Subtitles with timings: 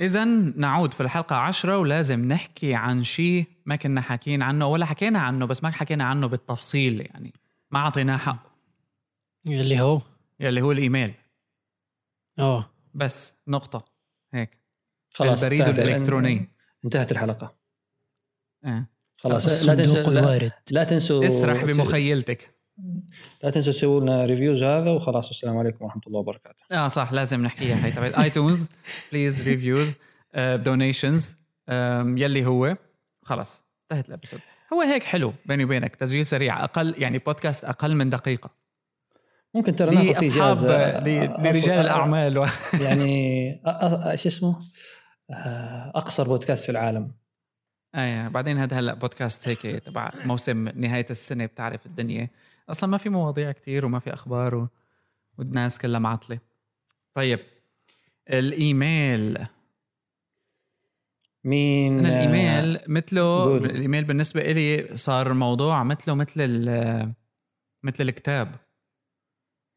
[0.00, 0.24] إذا
[0.56, 5.46] نعود في الحلقة عشرة ولازم نحكي عن شيء ما كنا حاكيين عنه ولا حكينا عنه
[5.46, 7.32] بس ما حكينا عنه بالتفصيل يعني.
[7.70, 8.56] ما أعطيناه حق
[9.48, 10.00] اللي هو؟
[10.40, 11.14] يلي هو الإيميل.
[12.38, 13.84] آه بس نقطة.
[14.32, 14.58] هيك.
[15.10, 16.48] خلاص البريد الإلكتروني.
[16.84, 17.56] انتهت الحلقة.
[18.64, 18.90] إيه.
[19.16, 20.52] خلاص لا تنسوا الوارد.
[20.70, 22.55] لا تنسوا اسرح بمخيلتك.
[23.42, 26.64] لا تنسوا تسووا لنا ريفيوز هذا وخلاص والسلام عليكم ورحمة الله وبركاته.
[26.72, 28.68] آه صح لازم نحكيها هي تبعت iTunes
[29.12, 29.96] please reviews
[30.38, 31.36] donations
[32.16, 32.76] يلي هو
[33.22, 33.62] خلص
[33.92, 34.40] انتهت ال episode
[34.72, 38.50] هو هيك حلو بيني وبينك تسجيل سريع أقل يعني بودكاست أقل من دقيقة.
[39.54, 40.98] ممكن ترى ناخذ لأصحاب جائزة.
[41.00, 42.46] ل- أ- لرجال الأعمال و...
[42.86, 43.52] يعني
[44.14, 44.58] شو اسمه؟
[45.30, 47.12] آه، أقصر بودكاست في العالم.
[47.94, 52.30] إيه بعدين هذا هلأ بودكاست هيك تبع موسم نهاية السنة بتعرف الدنيا.
[52.68, 54.68] أصلا ما في مواضيع كتير وما في أخبار و...
[55.38, 56.38] والناس كلها معطله
[57.12, 57.40] طيب
[58.30, 59.46] الإيميل.
[61.44, 63.64] مين؟ أنا الإيميل مثله قول.
[63.64, 67.12] الإيميل بالنسبة إلي صار موضوع مثله مثل ال-
[67.82, 68.54] مثل الكتاب.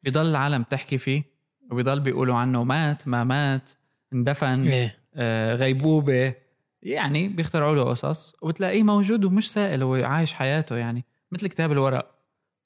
[0.04, 1.24] بيضل العالم تحكي فيه
[1.72, 3.70] وبيضل بيقولوا عنه مات ما مات
[4.14, 4.98] اندفن إيه.
[5.16, 6.34] آه غيبوبة.
[6.84, 12.19] يعني بيخترعوا له قصص وبتلاقيه موجود ومش سائل هو عايش حياته يعني مثل كتاب الورق.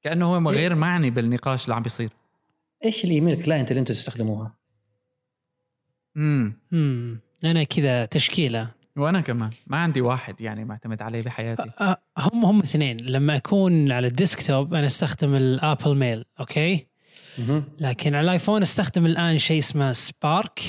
[0.04, 2.10] كأنه هو غير معني بالنقاش اللي عم بيصير.
[2.86, 4.56] إيش ال email client اللي أنتم تستخدموها؟
[6.18, 8.72] امم امم أنا كذا تشكيلة.
[8.98, 9.50] وأنا كمان.
[9.68, 11.72] ما عندي واحد يعني معتمد عليه بحياتي.
[11.82, 12.98] أه، هم هم اثنين.
[12.98, 16.88] لما أكون على ال desktop أنا أستخدم ال Apple Mail okay.
[17.80, 20.60] لكن على ال iPhone أستخدم الآن شيء اسمه Spark.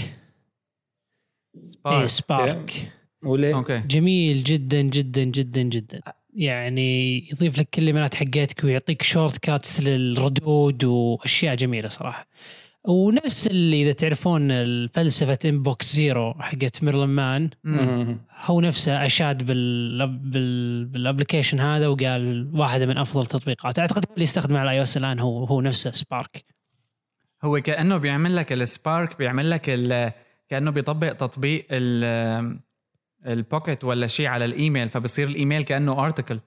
[1.56, 2.06] إيه Spark.
[2.06, 3.78] Spark وليه؟ okay.
[3.78, 6.00] جميل جدا جدا جدا جدا.
[6.34, 12.27] يعني يضيف لك كل الإيميلات حقتك ويعطيك shortcuts للردود وأشياء جميلة صراحة.
[12.84, 17.50] ونفس اللي إذا تعرفون الفلسفة inbox zero حقت ميرلين مان.
[18.44, 24.24] هو نفسه أشاد بال بال بال application هذا وقال واحدة من أفضل التطبيقات أعتقد اللي
[24.24, 26.45] يستخدمه على iOS الآن هو هو نفسه Spark
[27.44, 29.62] هو كأنه بيعمل لك ال Spark بيعمل لك
[30.48, 32.58] كأنه بيطبق تطبيق ال
[33.27, 36.40] ال Pocket ولا شيء على الإيميل فبصير الإيميل كأنه article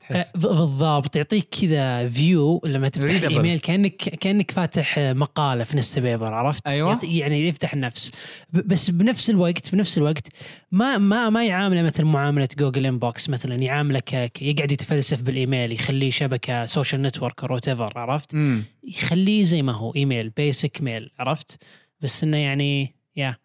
[0.00, 3.24] تحس أه، بالضبط يعطيك كذا view لما تفتح Readable.
[3.24, 6.98] الإيميل كانك كأنك فاتح مقالة في Instapaper عرفت؟ أيوة.
[7.02, 8.12] يعني يفتح النفس
[8.52, 10.28] بس بنفس الوقت بنفس الوقت
[10.72, 14.02] ما ما ما يعامله مثل معاملة جوجل Inbox مثلا يعامله
[14.40, 18.36] يقعد يتفلسف بالإيميل يخليه شبكة social network or whatever عرفت؟
[18.82, 21.62] يخليه زي ما هو إيميل basic mail عرفت؟
[22.00, 23.36] بس إنه يعني يا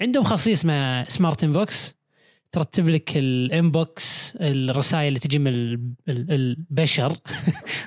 [0.00, 1.94] عندهم خاصيه اسمها smart inbox
[2.52, 7.16] ترتب لك ال inbox الرسائل اللي تجي من ال- ال- البشر.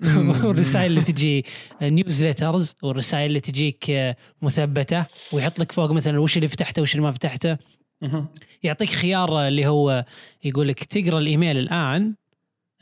[0.43, 1.45] والرسائل اللي تجي
[1.81, 5.05] newsletters والرسائل اللي تجيك آه، مثبتة.
[5.31, 7.57] ويحط لك فوق مثلا وش اللي فتحته وش اللي ما فتحته.
[8.63, 10.05] يعطيك خيار اللي هو
[10.43, 12.15] يقول لك تقرأ الإيميل الآن.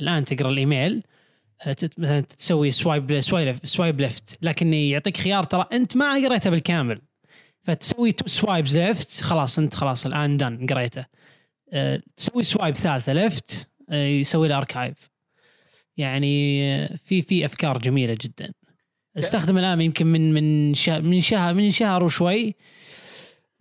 [0.01, 1.03] الآن تقرأ الإيميل.
[1.61, 7.01] آه، مثلا تسوي swipe swipe swipe left لكن يعطيك خيار ترى أنت ما قريته بالكامل.
[7.67, 11.05] فتسوي two swipes left خلاص انت خلاص الآن done قريته.
[11.73, 15.09] آه، تسوي swipe ثالثة left يسوي له archive
[15.97, 18.53] يعني آه، في في أفكار جميلة جدا.
[19.17, 22.55] استخدم الآن يمكن من من شهر من شهر من شهر وشوي.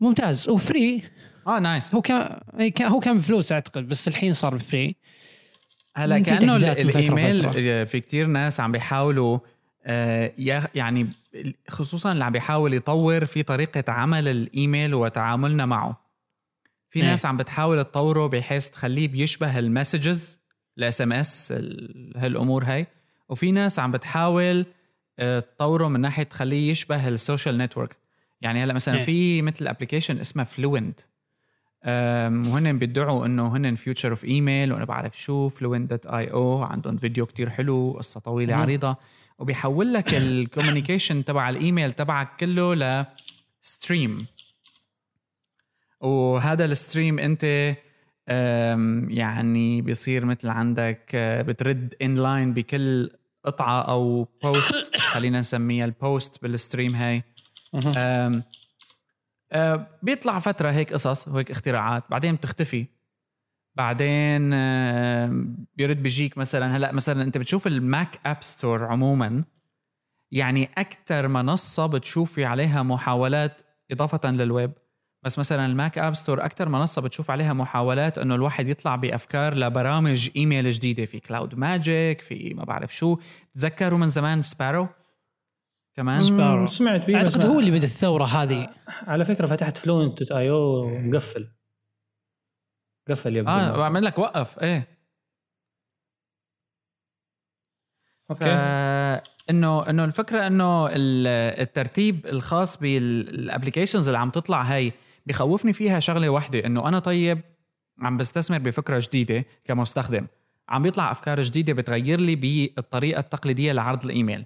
[0.00, 0.48] ممتاز.
[0.48, 1.02] و free
[1.46, 4.96] آه nice هو كان أي كان- هو كان بفلوس أعتقد بس الحين صار free
[5.96, 7.46] هلا كأنه الإيميل.
[7.70, 9.38] آه، في كتير ناس عم بيحاولوا
[9.86, 10.32] آه،
[10.74, 11.06] يعني
[11.68, 16.06] خصوصا اللي عم بيحاول يطور في طريقة عمل الإيميل وتعاملنا معه
[16.90, 17.06] في إيه.
[17.06, 20.38] ناس عم بتحاول تطوره بحيث تخليه بيشبه ال
[20.78, 21.52] messages ال SMS
[22.16, 22.86] هالأمور هاي
[23.28, 24.66] وفي ناس عم بتحاول
[25.18, 27.96] آه، تطوره من ناحية تخليه يشبه ال social network
[28.40, 29.04] يعني هلأ مثلا إيه.
[29.04, 31.00] في مثل application اسمه Fluent
[31.86, 37.26] وهن بيدعوا إنه هن future of email وأنا بعرف شو Fluent dot io عندهم فيديو
[37.26, 38.62] كتير حلو قصة طويلة مم.
[38.62, 38.96] عريضة
[39.38, 42.74] وبيحول لك ال communication تبع الايميل تبعك كله
[43.62, 44.26] ل stream
[46.00, 47.74] وهذا ال stream انت
[49.08, 53.10] يعني بيصير مثل عندك أه، بترد inline بكل
[53.44, 57.22] قطعة أو post خلينا نسميها ال post بال stream هاي.
[59.52, 62.86] أه، بيطلع فترة هيك قصص وهيك اختراعات بعدين بتختفي.
[63.76, 64.50] بعدين
[65.76, 66.76] بيرد بيجيك مثلا.
[66.76, 69.44] هلا مثلا أنت بتشوف ال Mac App Store عموما
[70.32, 74.72] يعني أكثر منصة بتشوفي عليها محاولات إضافة للويب.
[75.22, 79.54] بس مثلا ال Mac App Store أكثر منصة بتشوف عليها محاولات إنه الواحد يطلع بأفكار
[79.54, 81.04] لبرامج إيميل جديدة.
[81.04, 83.18] في CloudMagic في ما بعرف شو.
[83.54, 84.88] تذكروا من زمان Sparrow؟
[85.96, 86.66] كمان؟ Sparrow.
[86.66, 88.68] سمعت بيه أعتقد هو اللي بدأ الثورة هذه.
[88.88, 91.48] على فكرة فتحت Fluent io ومقفل
[93.08, 94.58] قفل يبدو آه بعمل لك وقف.
[94.58, 94.88] إيه.
[98.30, 98.44] أوكي.
[99.50, 101.26] إنه إنه الفكرة إنه ال-
[101.60, 104.92] الترتيب الخاص بال applications اللي عم تطلع هاي
[105.26, 107.40] بخوفني فيها شغلة واحدة إنه أنا طيب
[108.02, 110.26] عم بستثمر بفكرة جديدة كمستخدم.
[110.68, 114.44] عم بيطلع أفكار جديدة بتغير لي بالطريقة التقليدية لعرض الإيميل.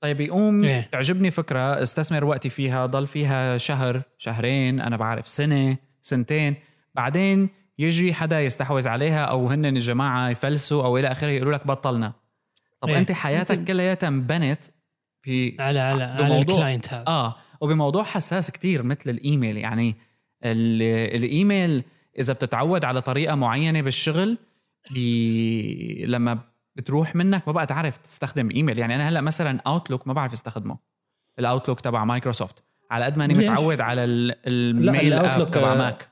[0.00, 0.88] طيب يقوم إيه.
[0.92, 6.54] تعجبني فكرة استثمر وقتي فيها ضل فيها شهر شهرين أنا بعرف سنة سنتين.
[6.94, 12.12] بعدين يجي حدا يستحوذ عليها أو هن الجماعة يفلسوا أو إلى آخره يقولوا لك بطلنا.
[12.80, 12.98] طب إيه.
[12.98, 14.64] أنت حياتك كلياتها انبنت
[15.22, 17.04] في على على على ال client هذا.
[17.08, 19.56] آه وبموضوع حساس كتير مثل الإيميل.
[19.56, 19.96] يعني
[20.44, 21.84] ال- الإيميل
[22.18, 24.38] إذا بتتعود على طريقة معينة بالشغل
[24.90, 26.38] بي لما
[26.76, 28.78] بتروح منك ما بقى تعرف تستخدم إيميل.
[28.78, 30.76] يعني أنا هلأ مثلا Outlook ما بعرف استخدمه.
[31.38, 35.74] ال Outlook تبع مايكروسوفت على قد ما أني؟ متعود على ال- ال Mail app تبع
[35.74, 36.08] ماك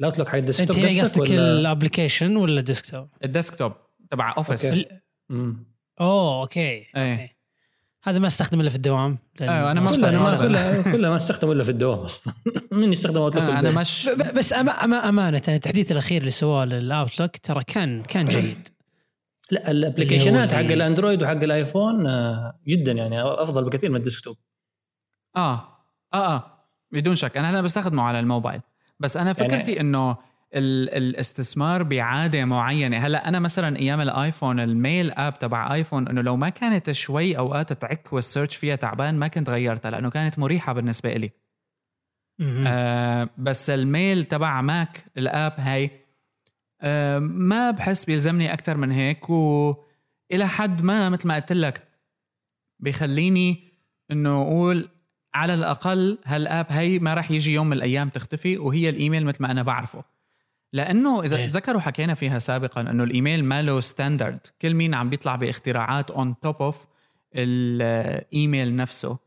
[0.00, 3.08] ال Outlook حق انت ال desktop هنا قصدك قصدك ولا- ال application ولا ال desktop؟
[3.24, 3.72] ال desktop
[4.10, 4.78] تبع Office okay.
[4.80, 5.66] ال- مم.
[6.00, 7.12] أوه okay إيه.
[7.12, 7.34] okay.
[8.02, 10.46] هذا ما استخدم إلا في الدوام أيوة، أنا ما كلها بستخدم ما أصلاً.
[10.46, 12.34] كلها كلها ما أستخدمه إلا في الدوام أصلا
[12.72, 16.80] مين يستخدم Outlook آه أنا؟ مش بس أما أما أمانة التحديث الأخير اللي سواه لل
[16.80, 18.68] Outlook ترى كان كان جيد
[19.50, 24.36] لا ال applicationات حق الأندرويد وحق الآيفون آه، جدا يعني أفضل بكثير من ال desktop
[25.36, 25.68] آه
[26.14, 28.60] آه آه بدون شك أنا هلا بستخدمه على الموبايل
[29.00, 30.16] بس أنا يعني- فكرتي إنه
[30.54, 32.96] ال- الاستثمار بعادة معينة.
[32.96, 37.38] هلأ أنا مثلا أيام الآيفون ال Mail app تبع آيفون إنه لو ما كانت شوي
[37.38, 41.30] أوقات تعك وال search فيها تعبان ما كنت غيرتها لأنه كانت مريحة بالنسبة لي.
[42.66, 45.90] آه بس ال Mail تبع ماك ال app هاي
[46.80, 49.30] آه ما بحس بيلزمني أكثر من هيك.
[49.30, 51.88] وإلى حد ما مثل ما قلت لك
[52.80, 53.72] بيخليني
[54.10, 54.88] إنه أقول
[55.34, 59.42] على الأقل هال app هي ما راح يجي يوم من الأيام تختفي وهي الإيميل مثل
[59.42, 60.04] ما أنا بعرفه
[60.72, 61.46] لأنه إذا إيه.
[61.50, 66.34] تذكروا حكينا فيها سابقا إنه الإيميل ما له standard كل مين عم بيطلع باختراعات on
[66.42, 66.86] top of
[67.34, 69.18] الإيميل نفسه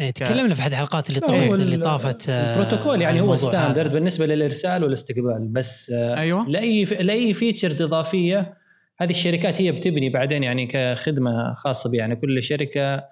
[0.00, 3.36] إيه تكلمنا في احد الحلقات اللي طافت ال- اللي طافت آه، البروتوكول يعني عن هو
[3.36, 3.94] standard هذا.
[3.94, 8.54] بالنسبة للإرسال والاستقبال بس آه، أيوه لأي لأي features إضافية
[8.98, 13.04] هذه الشركات هي بتبني بعدين يعني كخدمة خاصة بها يعني كل شركة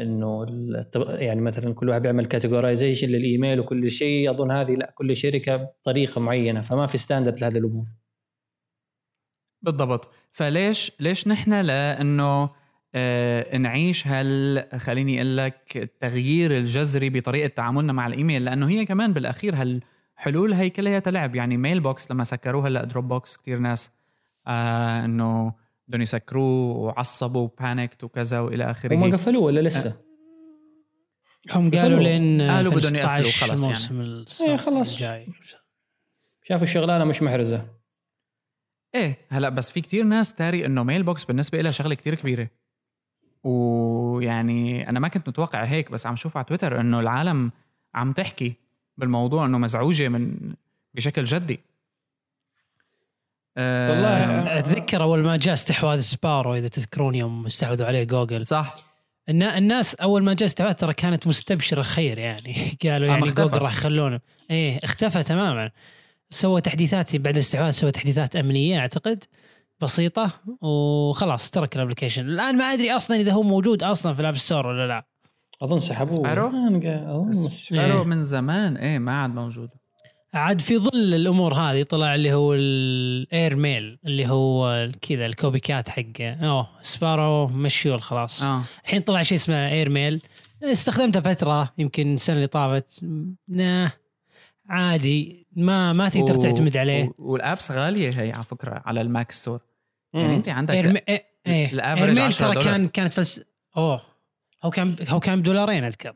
[0.00, 0.46] إنه
[0.96, 6.20] يعني مثلا كل واحد بيعمل categorization للإيميل وكل شيء أظن هذه لا كل شركة بطريقة
[6.20, 7.86] معينة فما في standard لهذه الأمور.
[9.62, 10.08] بالضبط.
[10.32, 12.50] فليش ليش نحن لأنه
[12.94, 19.12] آه نعيش هال خليني أقول لك التغيير الجذري بطريقة تعاملنا مع الإيميل؟ لأنه هي كمان
[19.12, 23.90] بالأخير هالحلول هي كلياتها لعب يعني Mailbox لما سكروها هلا Dropbox كثير ناس
[24.46, 25.54] آه إنه
[25.88, 29.96] بدهم يسكروه وعصبوا و panicked وكذا وإلى آخره هم قفلوه ولا لسه؟
[31.50, 32.00] هم قالوا.
[32.00, 33.62] لين قالوا بدهم يقفلوا 15 خلاص يعني.
[33.62, 34.92] الموسم الصيف إيه خلاص.
[34.92, 35.26] الجاي
[36.44, 37.66] شافوا الشغلانة مش محرزة
[38.94, 42.48] إيه هلا بس في كتير ناس تاري إنه Mailbox بالنسبة لها شغلة كتير كبيرة
[43.44, 47.50] ويعني أنا ما كنت متوقع هيك بس عم شوف على تويتر إنه العالم
[47.94, 48.54] عم تحكي
[48.96, 50.54] بالموضوع إنه مزعوجة من
[50.94, 51.60] بشكل جدي
[53.56, 58.46] آه والله أتذكر أول ما جاء استحواذ Sparrow إذا تذكرون يوم استحوذوا عليه جوجل.
[58.46, 58.74] صح.
[59.28, 62.54] النا- الناس أول ما جاء استحواذ ترى كانت مستبشره خير يعني.
[62.84, 63.30] قالوا آه، يعني.
[63.30, 64.20] جوجل راح يخلونه.
[64.50, 65.70] إيه اختفى تماما.
[66.30, 69.24] سوى تحديثات بعد الاستحواذ سوى تحديثات أمنية أعتقد
[69.80, 70.30] بسيطة
[70.62, 72.24] وخلاص ترك ال application.
[72.26, 75.06] الآن ما أدري أصلا إذا هو موجود أصلا في ال App Store ولا لا.
[75.62, 76.16] أظن سحبوه.
[76.16, 76.50] Sparrow؟
[77.32, 78.04] Sparrow إيه.
[78.04, 78.76] من زمان.
[78.76, 79.70] إيه ما عاد موجود.
[80.34, 85.88] عاد في ظل الأمور هذه طلع اللي هو ال Airmail اللي هو كذا ال copycat
[85.88, 90.22] حقه أوه Sparrow مشيوه خلاص آه الحين طلع شيء اسمه Airmail
[90.62, 93.00] استخدمته فترة يمكن السنة اللي طافت
[93.48, 93.92] nah
[94.68, 99.08] عادي ما ما تقدر تعتمد عليه و- وال apps غالية هي على فكرة على ال
[99.08, 99.60] Mac Store
[100.14, 100.36] يعني.
[100.36, 100.74] أنت عندك.
[101.08, 102.64] إيه إيه ال average Airmail 10 ترى.
[102.64, 103.44] كان كانت فلس
[103.76, 104.02] أوه
[104.64, 106.14] هو كان هو كان بدولارين أذكر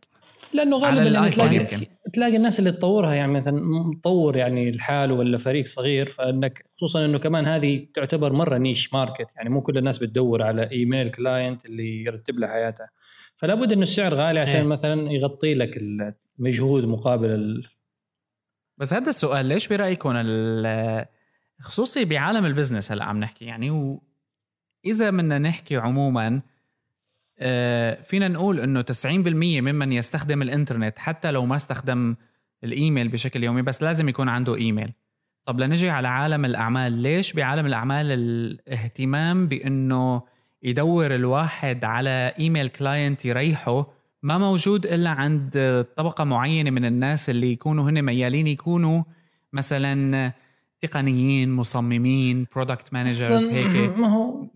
[0.52, 1.86] لأنه غالبا الآيفون تلاقي يمكن.
[2.12, 7.18] تلاقي الناس اللي تطورها يعني مثلا مطور يعني لحاله ولا فريق صغير فإنك خصوصا إنه
[7.18, 12.04] كمان هذه تعتبر مرة niche market يعني مو كل الناس بتدور على email client اللي
[12.04, 12.90] يرتب له حياتها
[13.36, 14.66] فلا بد إنه السعر غالي عشان إيه.
[14.66, 15.76] مثلا يغطي لك
[16.38, 17.66] المجهود مقابل ال...
[18.78, 20.12] بس هذا السؤال ليش برايكم
[21.60, 26.42] خصوصي بعالم ال business هلا عم نحكي يعني واذا بدنا نحكي عموما آه،
[28.02, 32.16] فينا نقول إنه 90% ممن يستخدم الإنترنت حتى لو ما استخدم
[32.64, 34.92] الإيميل بشكل يومي بس لازم يكون عنده إيميل
[35.44, 40.22] طب لنجي على عالم الأعمال ليش بعالم الأعمال الاهتمام بإنه
[40.62, 43.86] يدور الواحد على email client يريحه
[44.22, 49.02] ما موجود إلا عند طبقة معينة من الناس اللي يكونوا هن ميالين يكونوا
[49.52, 50.32] مثلا
[50.80, 53.90] تقنيين مصممين product managers هيك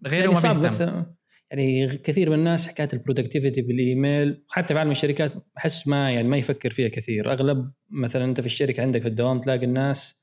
[0.06, 1.04] غيره يعني ما بيهتم.
[1.50, 6.28] يعني كثير من الناس حكاية ال productivity بالإيميل حتى في عالم الشركات بحس ما يعني
[6.28, 7.32] ما يفكر فيها كثير.
[7.32, 10.20] أغلب مثلا أنت في الشركة عندك في الدوام تلاقي الناس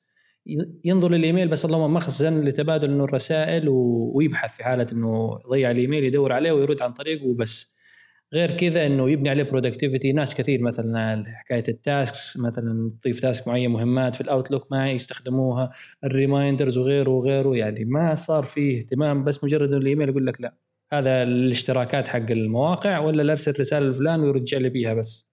[0.86, 6.04] ينظر للإيميل بس اللهم مخزن لتبادل إنه الرسائل و- ويبحث في حالة إنه ضيع الإيميل
[6.04, 7.72] يدور عليه ويرد عن طريقه وبس.
[8.34, 13.48] غير كذا إنه يبني عليه productivity ناس كثير مثلا حكاية ال tasks مثلا تضيف task
[13.48, 15.72] معين مهمات في ال Outlook ما يستخدموها
[16.04, 17.56] ال reminders وغيره وغيره.
[17.58, 20.54] يعني ما صار فيه اهتمام بس مجرد إنه الإيميل يقول لك لا.
[20.94, 25.28] هذا الاشتراكات حق المواقع ولا لا ارسل رسالة لفلان ويرجع لي بيها بس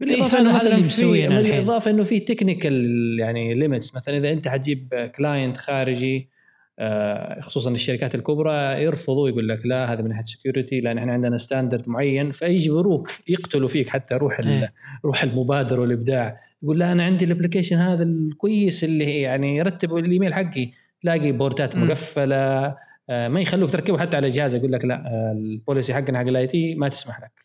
[0.00, 1.56] بالإضافة إيه، إنه هذا اللي مسوينه في الحين.
[1.56, 6.34] بالإضافة إنه في technical يعني limits مثلا إذا أنت حتجيب client خارجي
[6.78, 11.38] آه، خصوصا الشركات الكبرى يرفضوا يقول لك لا هذا من ناحية security لأن إحنا عندنا
[11.38, 14.72] standard معين فيجبروك يقتلوا فيك حتى روح إيه.
[15.04, 20.34] روح المبادرة والإبداع يقول لا أنا عندي ال application هذا الكويس اللي يعني يرتب الإيميل
[20.34, 20.70] حقي
[21.02, 21.76] تلاقي port ات.
[21.76, 22.76] مقفلة
[23.08, 26.46] ما يخلوك تركبه حتى على جهاز يقول لك لا آه، ال policy حقنا حق ال
[26.46, 27.44] IT ما تسمح لك.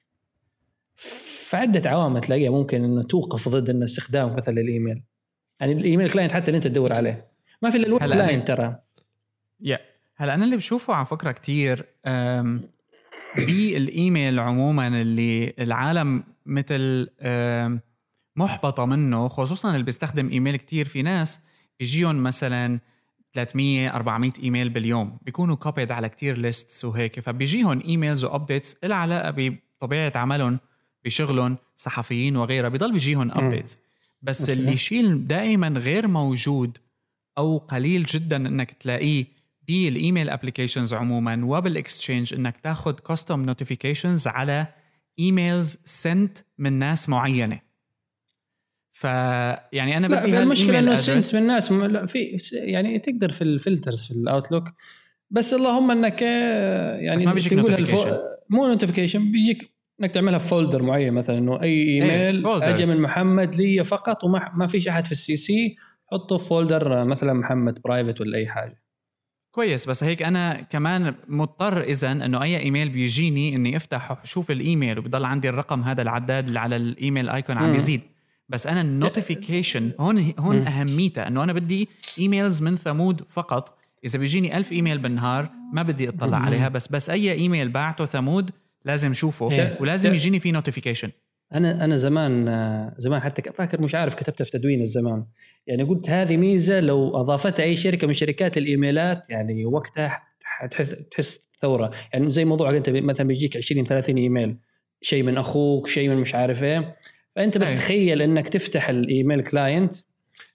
[1.50, 5.04] فعدة عوامل تلاقيها ممكن إنه توقف ضد ان استخدام مثلا الايميل
[5.60, 7.28] يعني ال email client حتى اللي أنت تدور عليه.
[7.62, 8.80] ما في إلا ال web client ترى.
[9.62, 9.80] يا
[10.16, 12.62] هلا أنا اللي بشوفه على فكرة كتير أم،
[13.38, 17.08] بالإيميل عموما اللي العالم مثل
[18.36, 21.40] محبطة منه خصوصا اللي بيستخدم إيميل كتير في ناس
[21.80, 22.80] بيجيهم مثلا
[23.34, 25.18] 300 400 إيميل باليوم.
[25.22, 27.20] بيكونوا copied على كتير lists وهيك.
[27.20, 30.60] فبيجيهم emails و updates لها علاقة بطبيعة عملهم
[31.06, 32.70] بشغلهم صحفيين وغيرها.
[32.70, 33.78] بضل بيجيهم updates
[34.22, 34.50] بس.
[34.50, 36.78] اللي شيء دائما غير موجود
[37.38, 39.26] أو قليل جدا إنك تلاقيه
[39.68, 44.68] بال email applications عموما وبال Exchange إنك تاخذ custom notifications على
[45.20, 47.60] emails sent من ناس معينة.
[49.00, 49.04] ف
[49.74, 53.42] يعني أنا لا بدي في المشكلة إنه sends من الناس لا في يعني تقدر في
[53.44, 54.64] ال filters في ال Outlook
[55.30, 57.54] بس اللهم إنك آه، يعني بس ما بيجيك.
[57.54, 58.18] الفو-
[58.50, 59.70] مو notification بيجيك
[60.02, 62.64] إنك تعملها في folder معين مثلا إنه أي إيميل folders.
[62.64, 65.76] اجى من محمد لي فقط وما ما فيش أحد في ال CC
[66.12, 68.82] حطه في folder آه، مثلا محمد private ولا أي حاجة
[69.52, 75.00] كويس بس هيك أنا كمان مضطر اذا إنه أي إيميل بيجيني إني أفتح واشوف الإيميل
[75.00, 77.72] وبضل عندي الرقم هذا العداد اللي على ال email icon عم.
[77.72, 78.02] بيزيد
[78.50, 80.68] بس أنا ال notification هون هون.
[80.68, 81.90] اهميتها إنه أنا بدي
[82.20, 86.38] emails من ثمود فقط إذا بيجيني ألف ايميل بالنهار ما بدي اطلع.
[86.38, 88.52] عليها بس بس أي ايميل بعته ثمود
[88.86, 89.78] لازم شوفه إيه.
[89.82, 91.10] ولازم يجيني فيه notification
[91.54, 92.46] أنا أنا زمان
[92.98, 95.26] زمان حتى فاكر مش عارف كتبتها في تدوين الزمان
[95.68, 101.40] يعني قلت هذه ميزة لو اضافتها أي شركة من شركات الإيميلات يعني وقتها حتحس تحس
[101.62, 104.58] ثورة يعني زي موضوع أنت مثلا بيجيك 20 30 ايميل
[105.02, 106.96] شيء من أخوك شيء من مش عارف إيه
[107.36, 107.76] فأنت بس أي.
[107.78, 109.96] تخيل إنك تفتح ال email client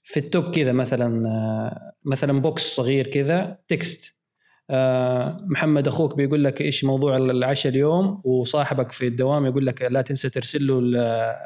[0.05, 4.15] في ال top كذا مثلا مثلا box صغير كذا text
[4.71, 10.03] آه، محمد أخوك بيقول لك إيش موضوع العشاء اليوم وصاحبك في الدوام يقول لك لا
[10.03, 10.97] تنسى ترسل له ال-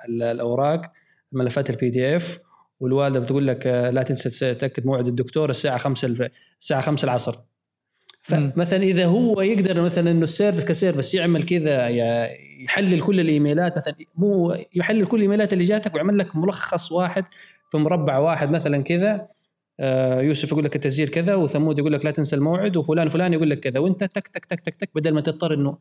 [0.08, 0.92] ال- الأوراق
[1.32, 2.38] ملفات ال PDF
[2.80, 6.30] والوالدة بتقول لك لا تنسى تاكد موعد الدكتور الساعة 5 الف...
[6.60, 7.38] الساعة 5 العصر.
[8.22, 11.88] فمثلا إذا هو يقدر مثلا إنه ال service ك service يعمل كذا
[12.60, 17.24] يحلل كل الإيميلات مثلا مو يحلل كل الإيميلات اللي جاتك ويعمل لك ملخص واحد
[17.70, 19.28] في مربع واحد مثلا كذا.
[19.80, 23.50] آه، يوسف يقول لك التسجيل كذا وثمود يقول لك لا تنسى الموعد وفلان فلان يقول
[23.50, 23.78] لك كذا.
[23.78, 25.78] وأنت تك تك تك تك تك بدل ما تضطر إنه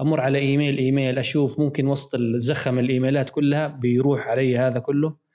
[0.00, 5.25] أمر على إيميل إيميل أشوف ممكن وسط الزخم الإيميلات كلها بيروح علي هذا كله.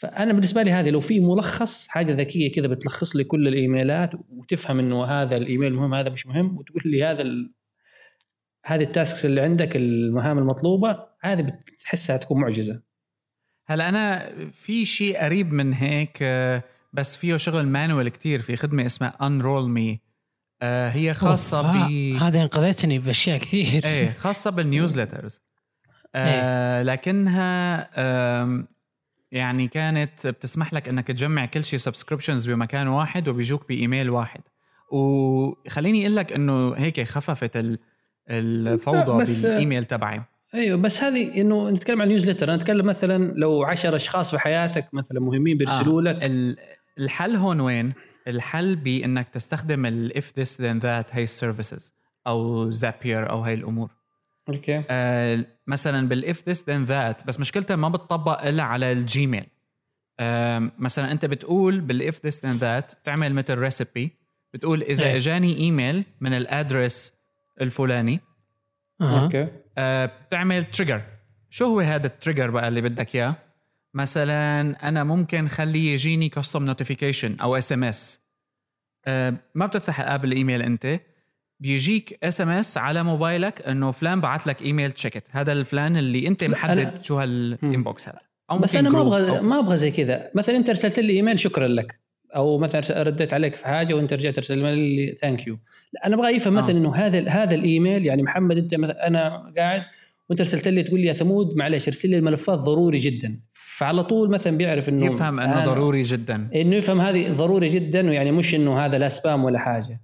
[0.00, 4.78] فأنا بالنسبة لي هذه لو في ملخص حاجة ذكية كذا بتلخص لي كل الإيميلات وتفهم
[4.78, 7.52] إنه هذا الإيميل مهم هذا مش مهم وتقول لي هذا ال...
[8.66, 12.82] هذه ال tasks اللي عندك المهام المطلوبة هذه بتحسها تكون معجزة.
[13.66, 18.86] هلا أنا في شيء قريب من هيك آه، بس فيه شغل manual كتير في خدمة
[18.86, 20.00] اسمها Unroll.me
[20.62, 23.84] هي خاصة ب هذه انقذتني بأشياء كثير.
[23.84, 25.40] إيه خاصة بال newsletters.
[26.14, 27.88] آه لكنها
[28.42, 28.68] آم،
[29.32, 34.40] يعني كانت بتسمح لك إنك تجمع كل شيء subscriptions بمكان واحد وبيجوك بإيميل واحد.
[34.92, 37.78] وخليني أقول لك إنه هيك خففت ال-
[38.30, 40.22] الفوضى بالإيميل تبعي.
[40.54, 44.88] أيوه بس هذه إنه نتكلم عن newsletter أنا أتكلم مثلا لو 10 أشخاص في حياتك
[44.92, 46.24] مثلا مهمين بيرسلوا لك.
[46.24, 46.56] ال-
[46.98, 47.92] الحل هون وين؟
[48.28, 51.94] الحل بإنك تستخدم ال if this then that هي ال services
[52.26, 53.90] أو Zapier أو هاي الأمور.
[54.48, 54.84] okay.
[54.90, 59.44] آه مثلا بال if this then that بس مشكلتها ما بتطبق إلا على ال Gmail
[60.78, 64.10] مثلا أنت بتقول بال if this then that بتعمل مثل recipe
[64.54, 65.16] بتقول إذا إيه.
[65.16, 67.12] إجاني إيميل من ال address
[67.60, 68.20] الفلاني.
[69.02, 69.48] okay.
[69.78, 71.02] آه بتعمل trigger
[71.50, 73.34] شو هو هذا ال trigger بقى اللي بدك إياه؟
[73.94, 78.20] مثلا أنا ممكن خليه يجيني custom notification أو SMS
[79.54, 81.00] ما بتفتح ال app الإيميل أنت.
[81.60, 85.24] بيجيك SMS على موبايلك إنه فلان بعت لك إيميل check it.
[85.30, 88.18] هذا الفلان اللي أنت محدد شو هال inbox هذا.
[88.50, 90.30] أو بس أنا ما أبغى ما أبغى زي كذا.
[90.34, 92.00] مثلا أنت أرسلت لي إيميل شكرا لك.
[92.36, 95.58] أو مثلا رديت عليك في حاجة وأنت رجعت ارسل لي thank you
[95.92, 96.62] لا أنا أبغى يفهم آه.
[96.62, 99.82] مثلا إنه هذا هذا الإيميل يعني محمد أنت مثلا أنا قاعد
[100.28, 103.40] وأنت أرسلت لي تقول لي يا ثمود معلش أرسل لي الملفات ضروري جدا.
[103.54, 106.50] فعلى طول مثلا بيعرف إنه يفهم إنه ضروري جدا.
[106.54, 110.00] إنه يفهم هذه ضروري جدا ويعني مش إنه هذا لا spam ولا حاجة.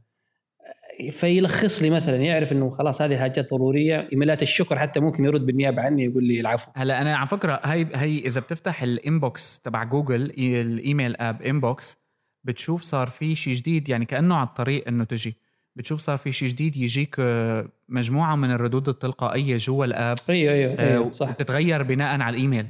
[1.10, 5.82] فيلخص لي مثلا يعرف إنه خلاص هذه حاجات ضرورية إيميلات الشكر حتى ممكن يرد بالنيابة
[5.82, 6.70] عني يقول لي العفو.
[6.74, 11.96] هلا أنا على فكرة هي هي إذا بتفتح ال inbox تبع جوجل الإيميل app Inbox
[12.44, 15.36] بتشوف صار في شيء جديد يعني كأنه على الطريق إنه تجي.
[15.76, 20.18] بتشوف صار في شيء جديد يجيك آه، مجموعة من الردود التلقائية جوا ال app.
[20.28, 21.30] أيوه أيوه, آه، أيوه صح.
[21.30, 22.66] بتتغير بناء على الإيميل.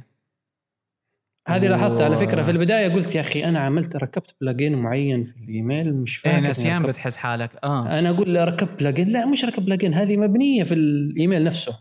[1.47, 2.43] هذه لاحظتها على فكرة.
[2.43, 6.47] في البداية قلت يا أخي أنا عملت ركبت plugin معين في الإيميل مش إيه إني
[6.47, 6.83] نسيان.
[6.83, 7.51] بتحس حالك.
[7.63, 7.99] آه.
[7.99, 11.79] أنا أقول ركبت plugin لا مش ركب plugin هذه مبنية في الإيميل نفسه.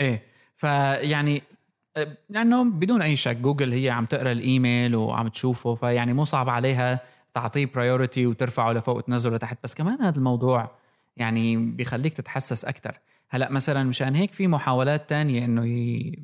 [0.00, 0.22] إيه
[0.56, 1.42] فيعني
[1.96, 6.48] آه، لأنه بدون أي شك جوجل هي عم تقرأ الإيميل وعم تشوفه فيعني مو صعب
[6.48, 7.00] عليها
[7.34, 9.58] تعطيه priority وترفعه لفوق وتنزله لتحت.
[9.64, 10.70] بس كمان هذا الموضوع
[11.16, 16.22] يعني بيخليك تتحسس أكثر هلأ مثلا مشان هيك في محاولات تانية إنه ي...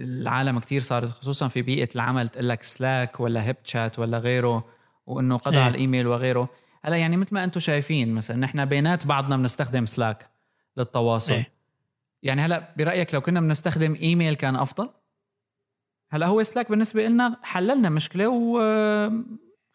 [0.00, 4.64] العالم كتير صارت خصوصا في بيئة العمل تقول لك Slack ولا HipChat ولا غيره
[5.06, 5.62] وإنه قضى إيه.
[5.62, 6.48] على الإيميل وغيره
[6.84, 10.30] هلا يعني مثل ما أنتم شايفين مثلا نحن بينات بعضنا بنستخدم Slack
[10.76, 11.52] للتواصل إيه.
[12.22, 14.90] يعني هلا برأيك لو كنا بنستخدم إيميل كان أفضل
[16.10, 18.28] هلا هو سلاك بالنسبة لنا حللنا مشكلة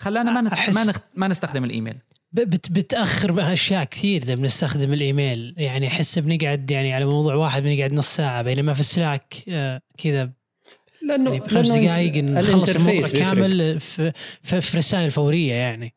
[0.02, 0.78] وخلانا ما نست...
[0.78, 0.98] ما, نخ...
[1.16, 1.96] ما نستخدم الإيميل.
[2.32, 5.56] بت بتأخر بها اشياء كثير إذا بنستخدم الإيميل.
[5.58, 10.32] يعني أحس بنقعد يعني على موضوع واحد بنقعد نص ساعة بينما في سلاك آه، كذا.
[11.02, 13.08] لأنه يعني بخمس لأنه دقائق نخلص الموضوع.
[13.08, 14.12] كامل في,
[14.42, 15.94] في, في رسائل فورية يعني.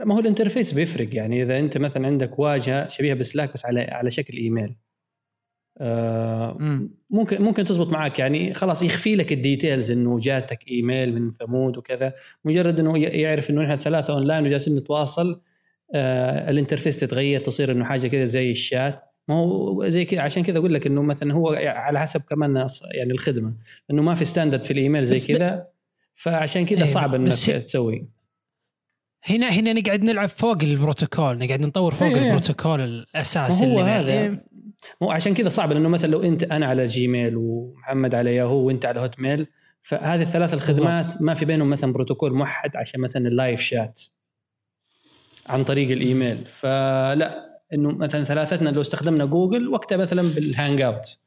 [0.00, 1.42] لا ما هو ال interface بيفرق يعني.
[1.42, 4.74] إذا أنت مثلا عندك واجهة شبيهة ب Slack بس على على شكل إيميل.
[7.10, 8.54] ممكن ممكن تزبط معك يعني.
[8.54, 12.12] خلاص يخفي لك ال details إنه جاتك إيميل من ثمود وكذا.
[12.44, 15.40] مجرد إنه يعرف إنه نحن ثلاثة أونلاين وجالسين نتواصل
[15.94, 19.00] آه ال interface تتغير تصير إنه حاجة كذا زي الشات.
[19.28, 23.12] ما هو زي كذا عشان كذا أقول لك إنه مثلا هو على حسب كمان يعني
[23.12, 23.54] الخدمة.
[23.90, 25.66] إنه ما في standard في الإيميل زي كذا
[26.14, 27.32] فعشان كذا أيوة، صعب إنك
[27.64, 28.08] تسوي.
[29.24, 32.24] هنا هنا نقعد نلعب فوق البروتوكول نقعد نطور فوق إيه، إيه.
[32.24, 34.40] البروتوكول الأساسي هو اللي هذا.
[35.00, 38.86] مو عشان كذا صعب لأنه مثلا لو أنت أنا على Gmail ومحمد على ياهو وأنت
[38.86, 39.46] على Hotmail
[39.82, 44.00] فهذه الثلاث الخدمات ما في بينهم مثلا بروتوكول موحد عشان مثلا ال live chat
[45.46, 46.44] عن طريق الإيميل.
[46.46, 51.18] فلا إنه مثلا ثلاثتنا لو استخدمنا جوجل وقتها مثلا بال Hangout.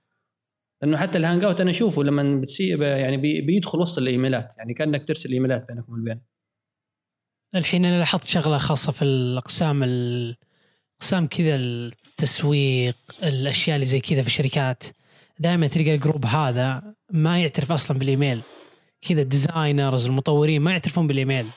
[0.81, 5.07] لأنه حتى ال Hangout أنا أشوفه لما بتسي يعني بي بيدخل وسط الإيميلات يعني كأنك
[5.07, 6.21] ترسل إيميلات بينكم البين
[7.55, 10.35] الحين أنا لاحظت شغلة خاصة في الأقسام ال-
[10.99, 14.83] اقسام كذا التسويق الأشياء اللي زي كذا في الشركات.
[15.39, 18.41] دائما تلقى ال group هذا ما يعترف أصلا بالإيميل.
[19.01, 21.47] كذا ال designers المطورين ما يعترفون بالإيميل.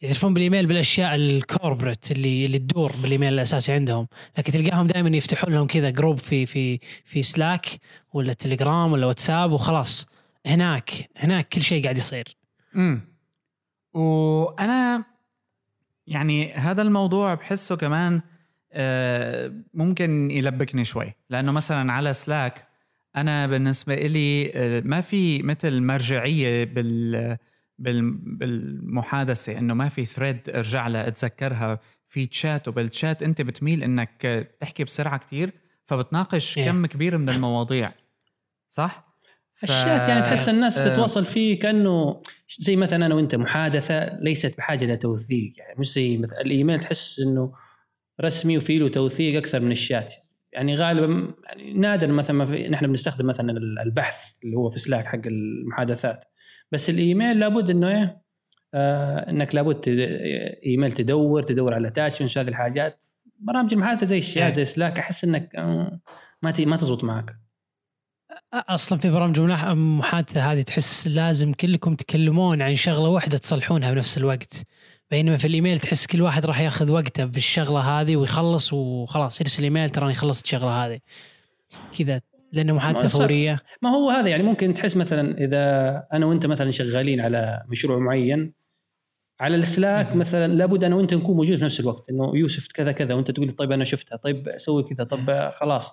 [0.00, 4.06] يعترفون بالإيميل بالأشياء ال corporate اللي اللي تدور بالإيميل الأساسي عندهم.
[4.38, 7.66] لكن تلقاهم دائما يفتحون لهم كذا group في في في Slack
[8.12, 10.06] ولا تليجرام ولا واتساب وخلاص.
[10.46, 12.36] هناك هناك كل شيء قاعد يصير.
[12.76, 13.14] امم
[13.94, 15.04] وأنا
[16.06, 18.20] يعني هذا الموضوع بحسه كمان
[19.74, 22.66] ممكن يلبكني شوي لأنه مثلا على Slack
[23.16, 27.36] أنا بالنسبة لي آه، ما في مثل مرجعية بال
[27.78, 34.46] بال- بالمحادثة إنه ما في thread أرجع لها أتذكرها في تشات وبالتشات أنت بتميل إنك
[34.60, 35.50] تحكي بسرعة كتير
[35.86, 36.64] فبتناقش إيه.
[36.64, 37.92] كم كبير من المواضيع
[38.68, 39.14] صح؟
[39.54, 42.22] ف- الشات يعني تحس الناس آه، تتواصل فيه كأنه
[42.58, 47.52] زي مثلا أنا وأنت محادثة ليست بحاجة لتوثيق يعني مش زي مثلا الإيميل تحس إنه
[48.20, 50.14] رسمي وفيه له توثيق أكثر من الشات.
[50.52, 53.50] يعني غالبا يعني نادر مثلا ما في نحن بنستخدم مثلا
[53.86, 56.24] البحث اللي هو في سلاك حق المحادثات.
[56.72, 58.22] بس الإيميل لابد إنه إيه؟
[58.74, 60.18] آه إنك لابد تد-
[60.66, 63.00] إيميل تدور تدور على attachments هذه الحاجات.
[63.38, 64.20] برامج المحادثة زي إيه.
[64.22, 66.00] الشات زي Slack أحس إنك آه،
[66.42, 67.36] ما ت- ما تزبط معك.
[68.54, 74.18] أصلا في برامج ملاح- محادثة هذه تحس لازم كلكم تكلمون عن شغلة واحدة تصلحونها بنفس
[74.18, 74.62] الوقت.
[75.14, 79.40] بينما في الإيميل تحس كل واحد راح ياخذ وقته بالشغلة هذه ويخلص وخلاص.
[79.40, 80.98] يرسل إيميل تراني خلصت الشغلة هذه.
[81.98, 82.20] كذا
[82.52, 83.60] لأنه محادثه فورية.
[83.82, 85.62] ما هو هذا يعني ممكن تحس مثلا إذا
[86.12, 88.52] أنا وأنت مثلا شغالين على مشروع معين
[89.40, 90.16] على السلاك.
[90.16, 92.10] مثلا لابد أنا وأنت نكون موجودين في نفس الوقت.
[92.10, 95.92] إنه يوسف كذا كذا وأنت تقول لي طيب أنا شفتها طيب أسوي كذا طب خلاص.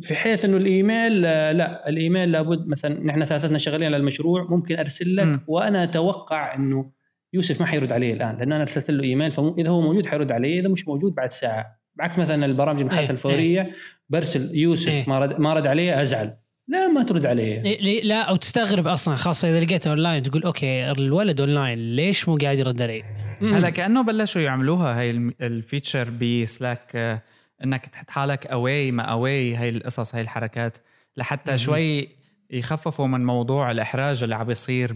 [0.00, 1.88] في حيث إنه الإيميل آه، لا.
[1.88, 5.40] الإيميل لابد مثلا نحن ثلاثتنا شغالين على المشروع ممكن أرسل لك.
[5.46, 6.97] وأنا أتوقع إنه
[7.32, 10.60] يوسف ما حيرد علي الآن لأن أنا أرسلت له إيميل فاذا هو موجود حيرد علي
[10.60, 13.70] إذا مش موجود بعد ساعة بعكس مثلا البرامج المحادثة إيه، الفورية
[14.08, 15.04] برسل يوسف إيه.
[15.08, 16.36] ما رد ما رد علي أزعل
[16.68, 20.90] لا ما ترد علي إيه، لا أو تستغرب أصلا خاصة إذا لقيته أونلاين تقول okay
[20.90, 23.02] الولد أونلاين ليش مو قاعد يرد علي؟
[23.42, 27.22] هلا كأنه بلشوا يعملوها هاي الم- ال feature ب Slack آه،
[27.64, 30.78] إنك تحط حالك away ما away هاي القصص هاي الحركات
[31.16, 31.58] لحتى.
[31.58, 32.08] شوي
[32.50, 34.92] يخففوا من موضوع الإحراج اللي عم بيصير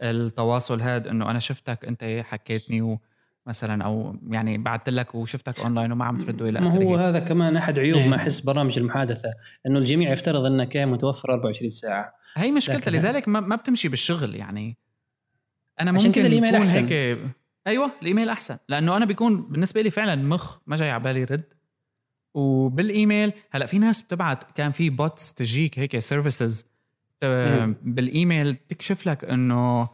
[0.00, 2.98] بالتواصل هذا إنه أنا شفتك أنت حكيتني
[3.46, 7.18] ومثلا أو يعني بعثت لك وشفتك أونلاين وما عم ترد إلى ما هو آخره هذا
[7.18, 8.08] كمان أحد عيوب إيه.
[8.08, 9.28] ما أحس برامج المحادثة
[9.66, 14.76] إنه الجميع يفترض إنك متوفر 24 ساعة هي مشكلتها لذلك ما, ما بتمشي بالشغل يعني
[15.80, 16.86] أنا عشان ممكن كده الإيميل يكون أحسن.
[16.86, 17.18] هيك
[17.66, 21.44] أيوه الإيميل أحسن لأنه أنا بيكون بالنسبة لي فعلا مخ ما جاي على بالي رد
[22.34, 26.66] وبالإيميل هلأ في ناس بتبعت كان في bots تجيك هيك services.
[27.82, 29.88] بال email تكشف لك إنه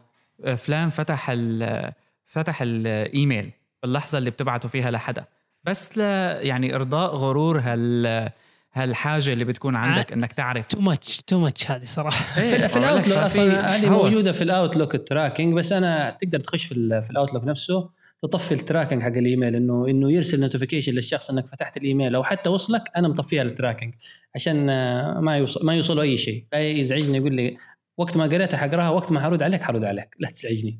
[0.57, 1.91] فلان فتح ال
[2.25, 5.25] فتح الإيميل باللحظة اللي بتبعته فيها لحدا.
[5.63, 6.01] بس ل
[6.45, 8.29] يعني إرضاء غرور هال
[8.73, 10.67] هالحاجة اللي بتكون عندك إنك تعرف.
[10.67, 12.41] too much too much هذه صراحة.
[12.41, 13.89] إيه، في, ال Outlook أصلا هذه.
[13.89, 16.73] موجودة في ال Outlook ال tracking بس أنا تقدر تخش في
[17.11, 17.89] ال Outlook نفسه.
[18.21, 22.49] تطفي ال tracking حق الإيميل إنه إنه يرسل notification للشخص إنك فتحت الإيميل أو حتى
[22.49, 23.93] وصلك أنا مطفيها ال tracking
[24.35, 26.45] عشان آه، ما يوصل ما يوصله أي شيء.
[26.53, 27.57] لا يزعجني يقول لي
[27.97, 30.77] وقت ما قريتها حقراها وقت ما حرد عليك حرد عليك لا تزعجني.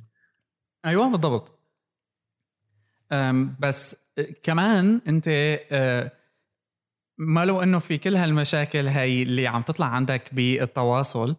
[0.85, 1.59] أيوه بالضبط.
[3.59, 5.27] بس أه، كمان أنت
[5.71, 6.11] أه،
[7.17, 11.35] ما لو إنه في كل هالمشاكل هاي اللي عم تطلع عندك بالتواصل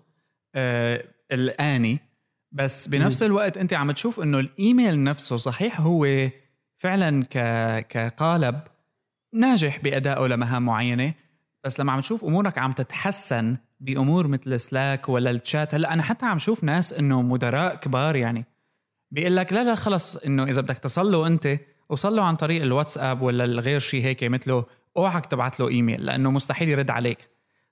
[1.33, 2.08] الآني
[2.53, 6.29] بس بنفس الوقت انت عم تشوف انه الإيميل نفسه صحيح هو
[6.77, 7.39] فعلا ك
[7.87, 8.61] كقالب
[9.33, 11.15] ناجح بأدائه لمهام معينة
[11.65, 16.27] بس لما عم تشوف أمورك عم تتحسن بأمور مثل سلاك ولا الشات هلأ أنا حتى
[16.27, 18.45] عم شوف ناس إنه مدراء كبار يعني
[19.11, 21.59] بيقول لك لا لا خلص إنه إذا بدك تصل له أنت
[21.89, 24.65] وصل له عن طريق الواتساب ولا الغير شيء هيك مثله
[24.97, 27.19] أوعك تبعت له إيميل لأنه مستحيل يرد عليك.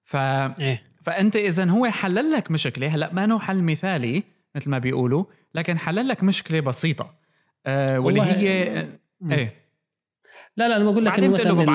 [0.02, 0.82] ف إيه.
[1.02, 4.22] فأنت إذا هو حلل لك مشكلة هلأ ما انه حل مثالي
[4.56, 7.14] مثل ما بيقولوا لكن حلل لك مشكلة بسيطة.
[7.66, 8.86] آه واللي هي
[9.30, 9.52] إيه.
[10.56, 11.68] لا لا أنا بقول لك بعدين بتقول له لك.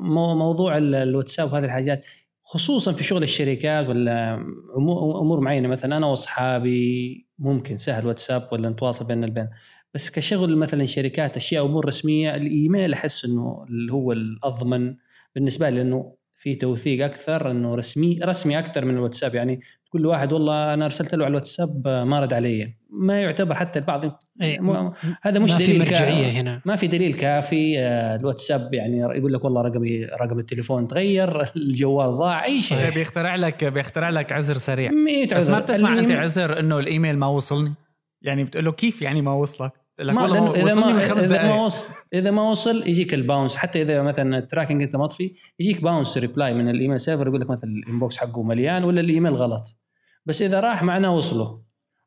[0.00, 2.04] مو- موضوع ال- الواتساب وهذه الحاجات
[2.44, 4.34] خصوصا في شغل الشركات ولا
[4.76, 9.48] أمور معينة مثلا أنا وأصحابي ممكن سهل واتساب ولا نتواصل بيننا البين.
[9.94, 14.94] بس كشغل مثلا شركات أشياء أمور رسمية الإيميل أحس إنه اللي هو الأضمن
[15.34, 19.34] بالنسبة لي لأنه في توثيق أكثر إنه رسمي رسمي أكثر من الواتساب.
[19.34, 22.74] يعني تقول لواحد والله أنا أرسلت له على الواتساب ما رد علي.
[22.90, 24.60] ما يعتبر حتى البعض إيه.
[25.22, 26.60] هذا مش ما في دليل كا- مرجعية هنا.
[26.64, 32.14] ما في دليل كافي آه، الواتساب يعني يقول لك والله رقمي رقم التليفون تغير الجوال
[32.14, 32.90] ضاع أي شيء.
[32.94, 34.90] بيخترع لك بيخترع لك عذر سريع.
[35.36, 35.58] بس ما.
[35.58, 37.74] بتسمع أنت ال email- عذر إنه الإيميل ما وصلني؟
[38.22, 41.32] يعني بتقول له كيف يعني ما وصلك؟ لك ما والله إذا ما من خمس إذا
[41.36, 43.56] ما دقائق وصل إذا ما وصل يجيك ال bounce.
[43.56, 47.40] حتى إذا مثلا ال tracking أنت مطفي يجيك bounce reply من ال email server يقول
[47.40, 49.77] لك مثلا ال inbox حقه مليان ولا الإيميل غلط.
[50.28, 51.62] بس إذا راح معناه وصله.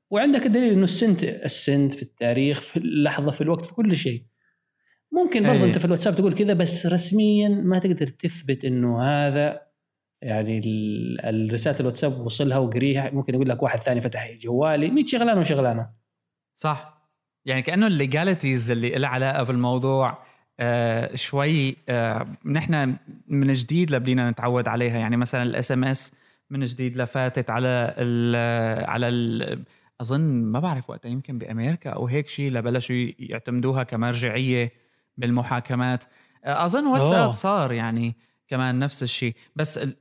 [0.10, 3.98] وعندك الدليل إنه ال sent ال sent في التاريخ في اللحظة في الوقت في كل
[3.98, 4.24] شيء.
[5.12, 5.64] ممكن برضه أي.
[5.64, 9.62] أنت في الواتساب تقول كذا بس رسميا ما تقدر تثبت إنه هذا
[10.22, 13.10] يعني ال- الرساله الواتساب وصلها وقريها.
[13.12, 14.88] ممكن يقول لك واحد ثاني فتح جوالي.
[14.92, 15.90] 100 شغلانة وشغلانة.
[16.56, 17.02] صح.
[17.46, 20.18] يعني كأنه ال legalities اللي لها علاقة بالموضوع
[20.60, 22.96] آه شوي آه نحن
[23.28, 24.98] من جديد لبدينا نتعود عليها.
[24.98, 26.12] يعني مثلا ال SMS
[26.52, 28.36] من جديد لفاتت على ال
[28.90, 29.64] على ال
[30.02, 34.72] أظن ما بعرف وقتها يمكن بأمريكا أو هيك شيء لبلشوا يعتمدوها كمرجعية
[35.18, 36.04] بالمحاكمات
[36.46, 37.32] آه أظن واتساب أوه.
[37.32, 38.16] صار يعني
[38.48, 39.98] كمان نفس الشيء بس ال-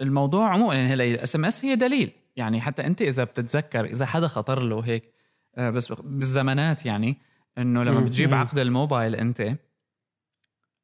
[0.00, 4.28] الموضوع عموما يعني هلا ال SMS هي دليل يعني حتى أنت إذا بتتذكر إذا حدا
[4.28, 5.12] خطر له هيك
[5.56, 7.16] آه، بس بالزمانات يعني
[7.58, 8.00] إنه لما.
[8.00, 8.34] بتجيب.
[8.34, 9.40] عقد الموبايل أنت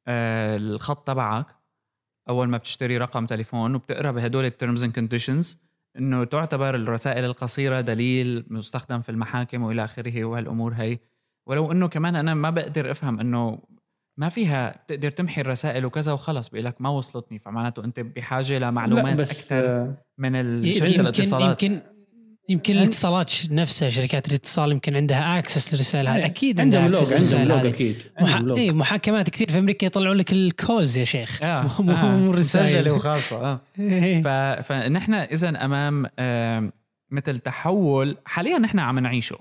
[0.07, 1.45] آه، الخط تبعك
[2.29, 5.57] أول ما بتشتري رقم تليفون وبتقرأ بهدول ال terms and conditions
[5.97, 10.99] إنه تعتبر الرسائل القصيرة دليل مستخدم في المحاكم وإلى آخره وهالأمور هي.
[11.47, 13.59] ولو إنه كمان أنا ما بقدر أفهم إنه
[14.17, 19.19] ما فيها تقدر تمحي الرسائل وكذا وخلص بيقول لك ما وصلتني فمعناته أنت بحاجة لمعلومات
[19.19, 21.81] أكثر آه، من يمكن شركه الاتصالات يمكن
[22.49, 26.25] يمكن الاتصالات نفسها شركات الاتصال يمكن عندها access للرسائل هذه.
[26.25, 27.67] أكيد عندها access للرسائل هذه.
[27.67, 28.55] أكيد محا...
[28.57, 31.43] إيه محاكمات كثير في أمريكا يطلعوا لك ال calls يا شيخ.
[31.43, 33.61] آه، مو آه، مسجله وخاصه آه.
[33.79, 34.21] إيه.
[34.21, 34.27] ف...
[34.67, 36.71] فنحن اذا أمام آم،
[37.11, 39.37] مثل تحول حاليا نحن عم نعيشه.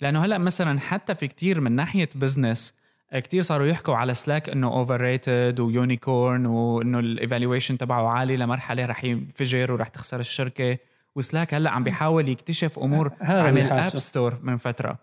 [0.00, 2.74] لأنه هلأ مثلا حتى في كتير من ناحية business
[3.14, 8.86] كتير صاروا يحكوا على Slack إنه overrated و unicorn وانه ال evaluation تبعه عالي لمرحلة
[8.86, 10.78] رح ينفجر ورح تخسر الشركة.
[11.16, 14.98] و Slack هلأ عم بيحاول يكتشف أمور عمل app store من فترة.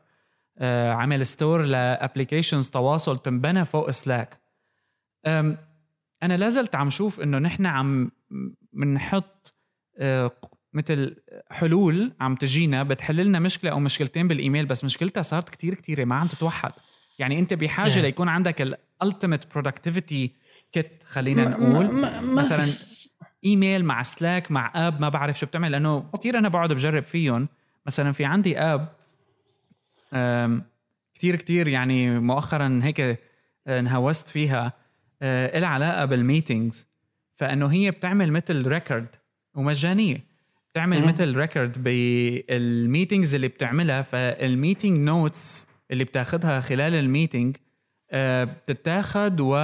[0.58, 4.40] آه عمل store ل applications تواصل تنبنى فوق Slack.
[5.26, 8.12] أنا لازلت عم شوف إنه نحن عم
[8.74, 9.54] بنحط
[9.98, 10.32] آه
[10.74, 11.16] مثل
[11.52, 16.16] حلول عم تجينا بتحل لنا مشكلة أو مشكلتين بالإيميل بس مشكلتها صارت كتير كتيرة ما
[16.16, 16.72] عم تتوحد.
[17.20, 17.98] يعني أنت بحاجة yeah.
[17.98, 20.36] ليكون عندك ال ultimate productivity
[20.72, 21.92] kit خلينا نقول.
[21.92, 22.66] ما ما مثلا
[23.46, 27.48] إيميل مع Slack مع app ما بعرف شو بتعمل لأنه كثير أنا بقعد بجرب فيهم.
[27.86, 28.88] مثلا في عندي app
[31.16, 34.74] كثير كثير يعني مؤخرا هيك آه، انهوست فيها
[35.22, 36.88] آه، لها علاقة بال meetings
[37.34, 39.08] فإنه هي بتعمل مثل record
[39.56, 40.24] ومجانية.
[40.72, 44.02] بتعمل مثل record بال meetings اللي بتعملها.
[44.02, 47.58] فال meeting notes اللي بتاخذها خلال ال meeting
[48.12, 49.56] آه، بتتاخد و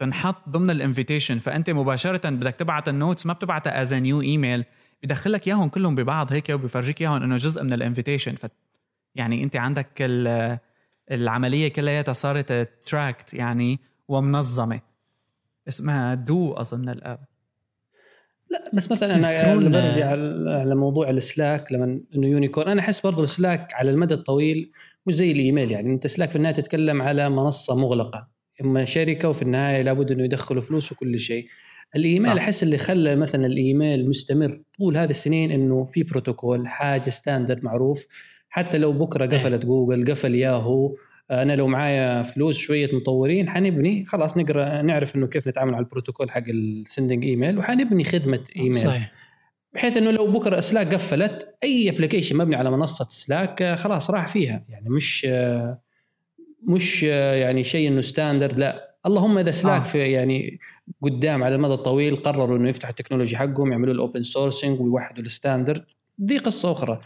[0.00, 4.64] تنحط ضمن ال invitation فأنت مباشرة بدك تبعت ال notes ما بتبعتها as new email
[5.02, 8.46] بدخل لك إياهم كلهم ببعض هيك وبفرجيك إياهم إنه جزء من ال invitation ف
[9.14, 9.88] يعني أنت عندك
[11.10, 14.80] العملية كلياتها صارت tracked يعني ومنظمة.
[15.68, 17.18] اسمها دو أظن ال app
[18.50, 20.10] لا بس مثلا أنا برجع
[20.60, 24.72] على موضوع ال Slack لما إنه unicorn أنا أحس برضه ال Slack على المدى الطويل
[25.06, 28.39] مش زي الإيميل يعني أنت Slack في النهاية تتكلم على منصة مغلقة.
[28.64, 31.46] إما شركة وفي النهاية لابد إنه يدخلوا فلوس وكل شيء.
[31.96, 37.64] الإيميل أحس اللي خلى مثلا الإيميل مستمر طول هذه السنين إنه في بروتوكول حاجة standard
[37.64, 38.06] معروف.
[38.48, 39.38] حتى لو بكرة إيه.
[39.38, 40.96] قفلت جوجل قفل ياهو.
[41.30, 44.04] أنا لو معايا فلوس شوية مطورين حنبني.
[44.04, 48.72] خلاص نقرأ نعرف إنه كيف نتعامل على البروتوكول حق ال sending email وحنبني خدمة إيميل.
[48.72, 49.12] صحيح.
[49.74, 54.64] بحيث إنه لو بكرة سلاك قفلت أي application مبني على منصة سلاك خلاص راح فيها.
[54.68, 55.26] يعني مش
[56.62, 58.96] مش يعني شيء إنه standard لا.
[59.06, 59.84] اللهم إذا سلاك آه.
[59.84, 60.58] في يعني
[61.02, 65.22] قدام على المدى الطويل قرروا إنه يفتحوا ال technology حقهم يعملوا ال open sourcing ويوحدوا
[65.22, 65.84] ال standard
[66.18, 67.00] دي قصة أخرى.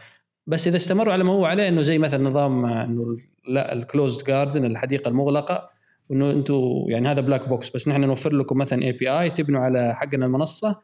[0.47, 3.17] بس إذا استمروا على ما هو عليه إنه زي مثلا نظام إنه
[3.49, 5.71] لا ال closed garden الحديقة المغلقة
[6.09, 10.27] وانه أنتم يعني هذا black box بس نحن نوفر لكم مثلا API تبنوا على حقنا
[10.27, 10.81] المنصة.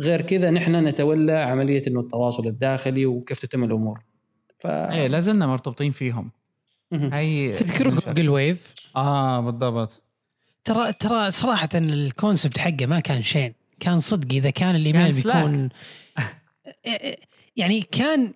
[0.00, 4.00] غير كذا نحن نتولى عملية إنه التواصل الداخلي وكيف تتم الأمور.
[4.58, 6.30] ف إيه لازلنا مرتبطين فيهم.
[6.92, 10.02] هي تذكروا جوجل ويف؟ آه بالضبط.
[10.64, 13.54] ترى ترى صراحة ال concept حقه ما كان شين.
[13.80, 15.68] كان صدق إذا كان الإيميل بيكون
[17.56, 18.32] يعني كان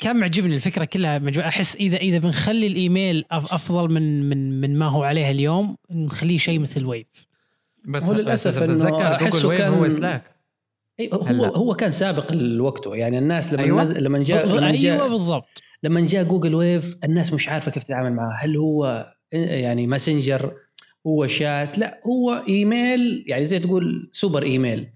[0.00, 1.48] كان معجبني الفكرة كلها مجموعة.
[1.48, 6.58] أحس اذا إذا بنخلي الإيميل أفضل من من من ما هو عليه اليوم نخليه شيء
[6.58, 7.26] مثل ويف.
[7.84, 10.36] بس هو للأسف تتذكر جوجل ويف هو سلاك
[11.12, 12.96] هو هو كان سابق لوقته.
[12.96, 15.62] يعني الناس لما أيوة؟ لما جاء لما جاء أيوه بالضبط.
[15.82, 18.38] لما جاء جوجل ويف الناس مش عارفة كيف تتعامل معه.
[18.40, 20.54] هل هو يعني messenger
[21.06, 24.88] هو شات؟ لا هو إيميل يعني زي تقول super email.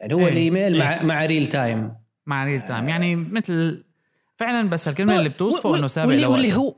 [0.00, 0.80] يعني هو إيه الإيميل إيه.
[0.80, 1.94] مع مع real time
[2.26, 3.84] مع real time يعني مثل
[4.36, 6.76] فعلا بس الكلمة اللي بتوصفه إنه سابق واللي, واللي هو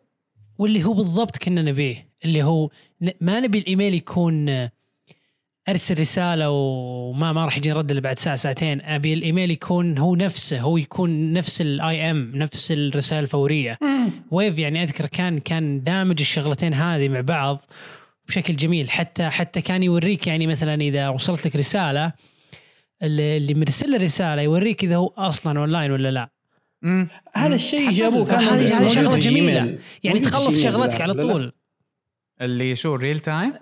[0.59, 2.71] واللي هو بالضبط كنا نبيه اللي هو
[3.21, 4.69] ما نبي الإيميل يكون
[5.69, 8.83] أرسل رسالة وما ما راح يجي رد إلا بعد ساعة ساعتين.
[8.83, 13.79] أبي الإيميل يكون هو نفسه هو يكون نفس ال IM نفس الرساله الفورية.
[14.31, 17.63] ويف يعني أذكر كان كان دامج الشغلتين هذه مع بعض
[18.29, 18.91] بشكل جميل.
[18.91, 22.13] حتى حتى كان يوريك يعني مثلا إذا وصلت لك رسالة
[23.03, 26.31] اللي مرسل الرساله يوريك إذا هو أصلا اونلاين ولا لا.
[26.83, 27.09] مم.
[27.35, 29.79] هذا الشيء جابوه هذه هذه شغلة جميلة.
[30.05, 31.53] يعني تخلص شغلتك على طول.
[32.41, 33.53] اللي شو real time؟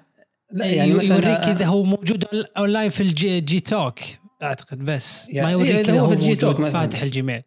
[0.54, 2.24] لا يعني يوريك إذا هو موجود
[2.58, 3.98] أونلاين في ال G G Talk
[4.42, 5.28] أعتقد بس.
[5.28, 7.42] يعني ما يوريك إذا هو موجود فاتح الجيميل.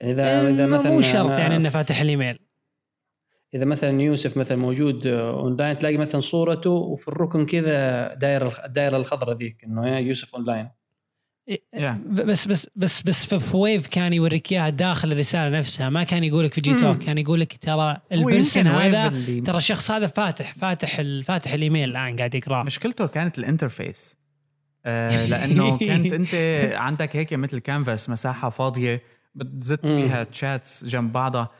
[0.00, 2.38] يعني اذا إذا مثلا مو شرط يعني إنه فاتح الإيميل.
[3.54, 9.36] إذا مثلا يوسف مثلا موجود أونلاين تلاقي مثلا صورته وفي الركن كذا دايره الدائره الخضراء
[9.36, 10.70] ذيك إنه يوسف أونلاين.
[11.48, 15.90] إيه، بس بس بس بس في ويف كان يوريك إياها داخل الرسالة نفسها.
[15.90, 19.08] ما كان يقول لك في G Talk كان يقول لك ترى ال person هذا
[19.40, 24.16] ترى الشخص هذا فاتح فاتح فاتح الإيميل الآن قاعد يقراه مشكلته كانت ال interface.
[24.86, 26.34] آه لأنه كانت أنت
[26.74, 29.02] عندك هيك مثل كانفاس مساحة فاضية
[29.34, 31.50] بتزت فيها chats جنب بعضها.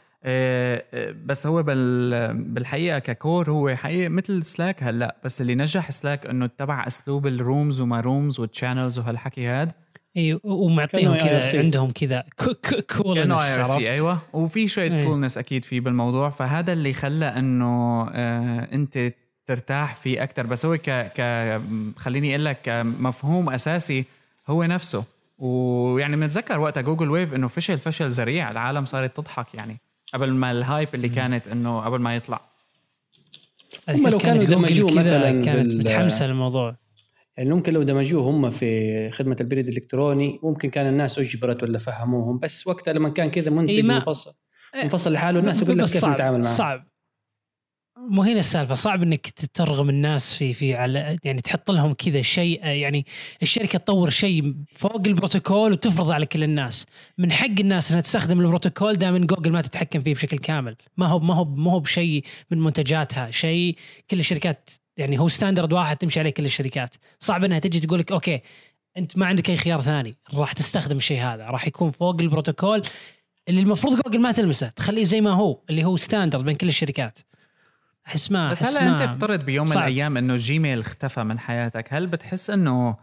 [1.27, 1.63] بس هو
[2.33, 7.27] بالحقيقة ك core هو حقيقة مثل سلاك هلأ بس اللي نجح سلاك إنه اتبع أسلوب
[7.27, 9.73] ال rooms وما rooms وال channels وهالحكي هذا
[10.17, 12.25] اي ومعطيهم كذا عندهم كذا
[12.97, 14.19] coolness أيوه.
[14.33, 16.29] وفي شوية coolness أكيد فيه بالموضوع.
[16.29, 19.13] فهذا اللي خلى إنه آه أنت
[19.47, 21.61] ترتاح فيه أكثر بس هو ك ك
[21.97, 22.69] خليني أقول لك
[23.01, 24.05] مفهوم أساسي
[24.49, 25.05] هو نفسه.
[25.39, 28.51] ويعني بنتذكر وقتها جوجل ويف إنه فشل فشل ذريع.
[28.51, 29.77] العالم صارت تضحك يعني.
[30.15, 32.41] قبل ما ال hype اللي كانت إنه قبل ما يطلع.
[33.89, 36.77] أذكر لو كانت كانوا دمجوه كذا مثلاً كانت بال- متحمسة للموضوع.
[37.37, 42.39] يعني ممكن لو دمجوه هم في خدمة البريد الإلكتروني ممكن كان الناس أجبرت ولا فهموهم
[42.39, 44.35] بس وقتها لما كان كذا منتج إيه ما- منفصل.
[44.83, 46.87] منفصل لحاله الناس يقول لك كيف نتعامل معاه صعب.
[48.11, 52.67] مو هنا السالفة صعب إنك ترغم الناس في في على يعني تحط لهم كذا شيء
[52.67, 53.07] يعني
[53.43, 56.87] الشركة تطور شيء فوق البروتوكول وتفرض على كل الناس.
[57.19, 60.77] من حق الناس إنها تستخدم البروتوكول دائما جوجل ما تتحكم فيه بشكل كامل.
[60.97, 63.77] ما هو ما هو ما هو بشيء من منتجاتها شيء
[64.11, 66.95] كل الشركات يعني هو standard واحد تمشي عليه كل الشركات.
[67.21, 68.41] صعب إنها تجي تقول لك okay
[68.97, 72.83] أنت ما عندك أي خيار ثاني راح تستخدم الشيء هذا راح يكون فوق البروتوكول
[73.49, 77.19] اللي المفروض جوجل ما تلمسه تخليه زي ما هو اللي هو standard بين كل الشركات.
[78.07, 79.73] أحس ما بس هلا أنت افترض بيوم من.
[79.73, 82.97] الأيام إنه جيميل اختفى من حياتك هل بتحس إنه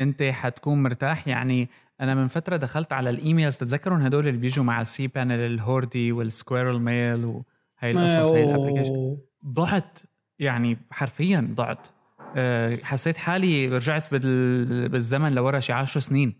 [0.00, 1.68] أنت حتكون مرتاح؟ يعني
[2.00, 5.49] أنا من فترة دخلت على ال emails تتذكرون هدول اللي بيجوا مع ال cPanel ال
[5.49, 9.98] Horde وال SquirrelMail وهي القصص هي ال application ضعت
[10.38, 11.86] يعني حرفيا ضعت.
[12.36, 16.34] أه، حسيت حالي رجعت بال- بالزمن لورا شي عشر سنين.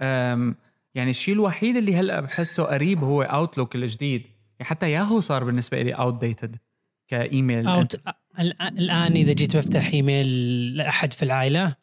[0.00, 0.56] أم،
[0.94, 4.22] يعني الشيء الوحيد اللي هلأ بحسه قريب هو اوتلوك الجديد.
[4.58, 6.56] يعني حتى ياهو صار بالنسبة لي outdated
[7.08, 7.66] كإيميل.
[7.66, 7.96] out
[8.38, 10.26] الآن الآن إذا جيت بفتح إيميل
[10.76, 11.74] لأحد في العائلة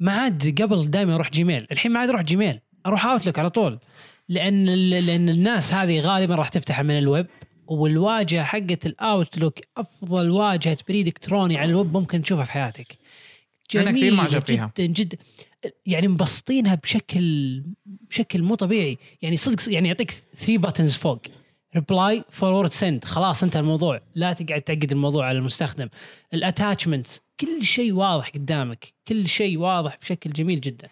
[0.00, 1.66] ما عاد قبل دائما أروح جيميل.
[1.72, 2.60] الحين ما عاد أروح جيميل.
[2.86, 3.78] أروح أوتلوك على طول.
[4.28, 7.26] لأن لأن الناس هذه غالبا راح تفتحها من الويب
[7.66, 12.98] والواجهة حقت الأوتلوك أفضل واجهة بريد إلكتروني على الويب ممكن تشوفها في حياتك.
[13.74, 14.72] أنا كثير جميلة معجب فيها.
[14.78, 15.16] جدا جدا
[15.86, 18.98] يعني مبسطينها بشكل بشكل مو طبيعي.
[19.22, 21.22] يعني صدق يعني يعطيك 3 buttons فوق.
[21.74, 24.00] reply forward send خلاص انتهى الموضوع.
[24.14, 25.88] لا تقعد تعقد الموضوع على المستخدم.
[26.34, 27.06] ال attachment
[27.40, 28.92] كل شيء واضح قدامك.
[29.08, 30.88] كل شيء واضح بشكل جميل جدا.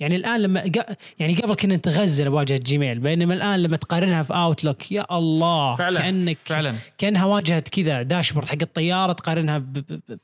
[0.00, 0.72] يعني الآن لما
[1.18, 6.00] يعني قبل كنا نتغزل بواجهة جيميل بينما الآن لما تقارنها في اوتلوك يا الله فعلا
[6.00, 6.74] كأنك فعلا.
[6.98, 10.18] كأنها واجهة كذا dashboard حق الطيارة تقارنها ب ب- ب-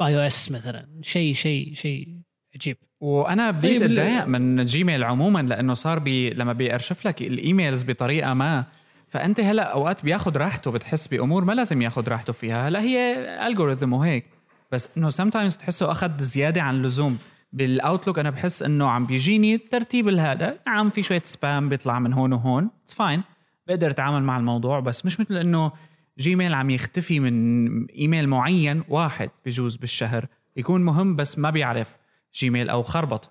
[0.00, 0.86] by OS مثلا.
[1.02, 2.08] شيء شيء شيء
[2.54, 2.76] عجيب.
[3.00, 7.82] وأنا بديت طيب أتضايق من Gmail عموما لأنه صار بي لما بيأرشف لك ال emails
[7.82, 8.64] بطريقة ما
[9.08, 12.68] فأنت هلا أوقات بياخذ راحته بتحس بأمور ما لازم ياخذ راحته فيها.
[12.68, 13.14] هلا هي
[13.46, 14.24] algorithm وهيك.
[14.72, 17.18] بس إنه sometimes تحسه أخذ زيادة عن اللزوم.
[17.52, 22.12] بال Outlook أنا بحس إنه عم بيجيني الترتيب هذا نعم في شوية spam بيطلع من
[22.12, 22.70] هون وهون.
[22.84, 23.22] it's fine
[23.66, 24.80] بقدر أتعامل مع الموضوع.
[24.80, 25.72] بس مش مثل إنه
[26.18, 30.26] Gmail عم يختفي من ايميل معين واحد بجوز بالشهر.
[30.56, 31.96] يكون مهم بس ما بيعرف
[32.34, 33.30] Gmail أو خربط.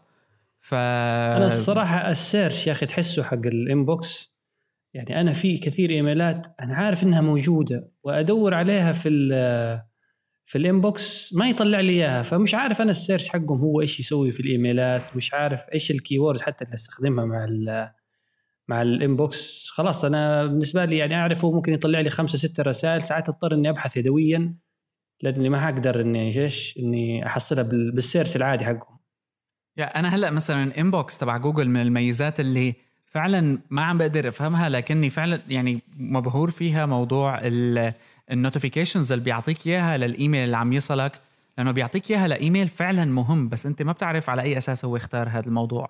[0.60, 4.35] ف أنا الصراحة ال search يا أخي تحسه حق ال Inbox
[4.96, 9.30] يعني أنا في كثير emailات أنا عارف إنها موجودة وأدور عليها في ال
[10.46, 14.00] في ال Inbox ما يطلع لي إياها فمش عارف أنا ال search حقهم هو إيش
[14.00, 17.90] يسوي في الemailات مش عارف إيش ال keywords حتى اللي أستخدمها مع ال
[18.68, 22.64] مع ال Inbox خلاص أنا بالنسبة لي يعني أعرف هو ممكن يطلع لي خمسة ستة
[22.64, 24.56] رسائل ساعات أضطر إني أبحث يدويا
[25.22, 29.00] لأني ما حقدر إني إيش إني أحصلها بال- بال search العادي حقهم.
[29.78, 32.85] يا أنا هلأ مثلا Inbox تبع جوجل من الميزات اللي
[33.16, 37.40] فعلا ما عم بقدر أفهمها لكني فعلا يعني مبهور فيها موضوع
[38.32, 41.20] ال notifications اللي بيعطيك إياها للإيميل اللي عم يصلك
[41.58, 45.30] لأنه بيعطيك إياها لإيميل فعلا مهم بس أنت ما بتعرف على أي أساس هو اختار
[45.30, 45.90] هذا الموضوع.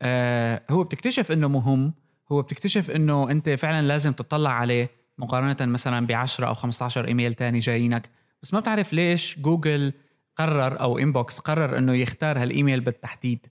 [0.00, 1.92] آه هو بتكتشف إنه مهم
[2.32, 7.34] هو بتكتشف إنه أنت فعلا لازم تطلع عليه مقارنة مثلا ب 10 أو 15 إيميل
[7.34, 8.10] تاني جايينك.
[8.42, 9.92] بس ما بتعرف ليش جوجل
[10.36, 13.46] قرر أو Inbox قرر إنه يختار هالإيميل بالتحديد.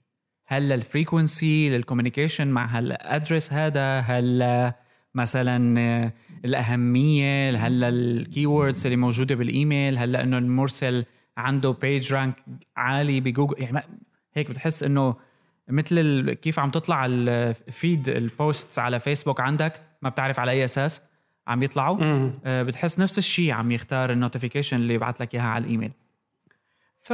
[0.52, 4.72] هل لل frequency لل communication مع هال address هذا؟ هل
[5.14, 6.12] مثلا
[6.44, 11.04] الأهمية؟ هل لل keywords اللي موجودة بالإيميل؟ هل لأنه المرسل
[11.36, 12.34] عنده page rank
[12.76, 13.80] عالي بجوجل؟ يعني
[14.34, 15.16] هيك بتحس إنه
[15.68, 20.64] مثل كيف عم تطلع ال feed ال posts على فيسبوك عندك؟ ما بتعرف على أي
[20.64, 21.02] أساس
[21.46, 25.64] عم يطلعوا؟ آه، بتحس نفس الشيء عم يختار ال notification اللي يبعث لك إياها على
[25.64, 25.92] الإيميل.
[26.98, 27.10] ف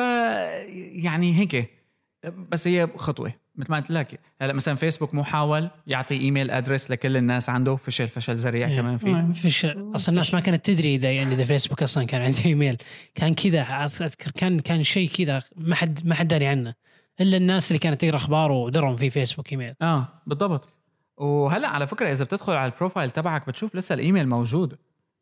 [0.77, 1.78] يعني هيك.
[2.25, 4.21] بس هي خطوة مثل ما قلت لك.
[4.41, 8.81] هلا مثلا فيسبوك مو حاول يعطي email address لكل الناس عنده فشل فشل ذريع إيه.
[8.81, 12.23] كمان فيه ما فيش أصلا الناس ما كانت تدري إذا يعني إذا فيسبوك أصلا كان
[12.23, 12.77] عنده إيميل.
[13.15, 16.75] كان كذا أذكر كان كان شيء كذا ما حد ما حد داري عنه.
[17.21, 19.75] إلا الناس اللي كانت تقرأ أخبار ودرهم في Facebook email.
[19.83, 20.75] آه بالضبط.
[21.17, 24.79] وهلا على فكرة إذا بتدخل على ال profile تبعك بتشوف لسه الإيميل موجود.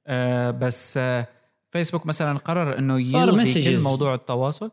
[0.06, 1.26] آه بس آه
[1.70, 3.64] فيسبوك مثلا قرر إنه يلغي.
[3.64, 4.70] كل موضوع التواصل.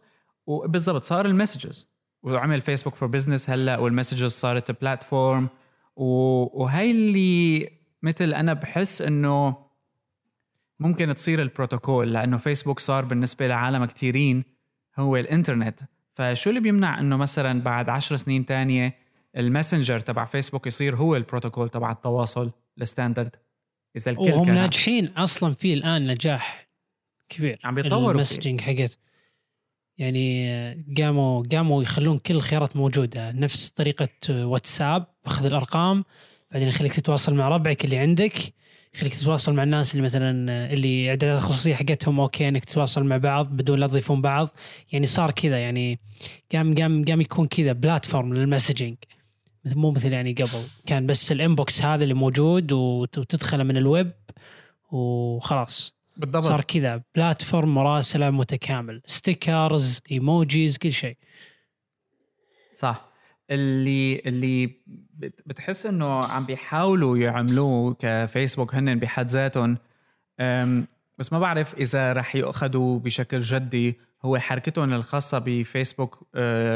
[0.48, 1.93] وبالضبط صار ال messages
[2.24, 5.50] وعمل Facebook for Business هلا وال messages صارت platform
[5.96, 7.70] وهي اللي
[8.04, 9.58] مثل أنا بحس إنه
[10.80, 14.44] ممكن تصير البروتوكول لأنه فيسبوك صار بالنسبة لعالم كثيرين
[14.98, 15.80] هو الإنترنت.
[16.14, 18.96] فشو اللي بيمنع إنه مثلا بعد عشر سنين تانية
[19.38, 22.52] ال Messenger تبع فيسبوك يصير هو البروتوكول تبع التواصل
[22.82, 23.36] ال standard؟
[23.96, 26.68] إذا الكل وهم كان ناجحين أصلا فيه الآن نجاح
[27.30, 28.12] كبير عم بيتطوروا.
[28.12, 28.98] ال messaging حقت.
[29.98, 33.32] يعني قاموا قاموا يخلون كل الخيارات موجودة.
[33.32, 36.04] نفس طريقة واتساب أخذ الأرقام
[36.52, 38.54] بعدين يخليك تتواصل مع ربعك اللي عندك
[38.96, 43.48] يخليك تتواصل مع الناس اللي مثلا اللي إعدادات الخصوصية حقتهم okay إنك تتواصل مع بعض
[43.48, 44.50] بدون لا تضيفون بعض.
[44.92, 46.00] يعني صار كذا يعني
[46.54, 48.96] قام قام قام يكون كذا platform لل messaging
[49.66, 50.64] مو مثل يعني قبل.
[50.86, 54.12] كان بس ال inbox هذا اللي موجود وت- وتدخله من الويب
[54.92, 55.96] وخلاص.
[56.18, 56.44] بالضبط.
[56.44, 57.04] صار كذا.
[57.16, 59.02] platform مراسلة متكامل.
[59.06, 61.18] stickers emojis كل شيء.
[62.76, 63.10] صح.
[63.52, 64.66] اللي اللي
[65.14, 69.78] بت- بتحس إنه عم بيحاولوا يعملوه كفيسبوك هن بحد ذاتهم
[71.18, 76.16] بس ما بعرف إذا رح يؤخذوا بشكل جدي هو حركتهم الخاصة ب Facebook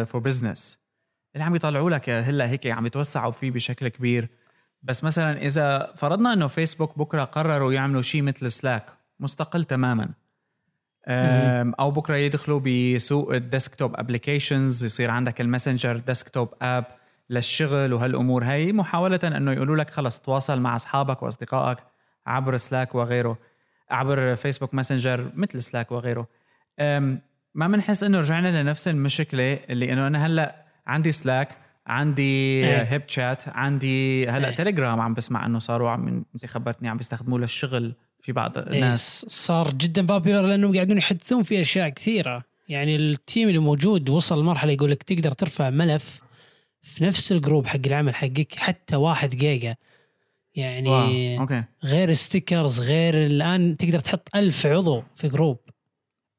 [0.08, 0.80] for Business
[1.36, 4.30] اللي عم يطلعوا لك هلأ هيك عم يتوسعوا فيه بشكل كبير.
[4.84, 10.10] بس مثلا إذا فرضنا إنه فيسبوك بكرة قرروا يعملوا شيء مثل Slack مستقل تماما.
[11.80, 16.86] أو بكرة يدخلوا بسوق ال desktop applications يصير عندك ال Messenger desktop app
[17.30, 18.44] للشغل وهالأمور.
[18.44, 21.78] هي محاولة إنه يقولوا لك خلص تواصل مع أصحابك وأصدقائك
[22.28, 23.38] عبر Slack وغيره
[23.90, 26.28] عبر Facebook Messenger مثل Slack وغيره.
[27.56, 32.82] ما بنحس إنه رجعنا لنفس المشكلة اللي إنه أنا هلأ عندي Slack عندي إيه.
[32.82, 34.56] HipChat عندي هلأ إيه.
[34.56, 37.94] تليجرام عم بسمع إنه صاروا عم انت خبرتني عم بيستخدموه للشغل.
[38.28, 43.06] في بعض إيه، الناس صار جدا popular لأنهم قاعدين يحدثون في أشياء كثيرة يعني ال
[43.06, 46.22] team اللي موجود وصل لمرحله يقول لك تقدر ترفع ملف
[46.82, 49.76] في نفس ال group حق العمل حقك حتى واحد جيجا
[50.56, 51.42] يعني wow.
[51.42, 55.58] Okay غير stickers غير الآن تقدر تحط ألف عضو في group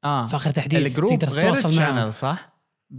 [0.03, 2.53] آه في آخر تحديث ال group تقدر غير ال channel صح؟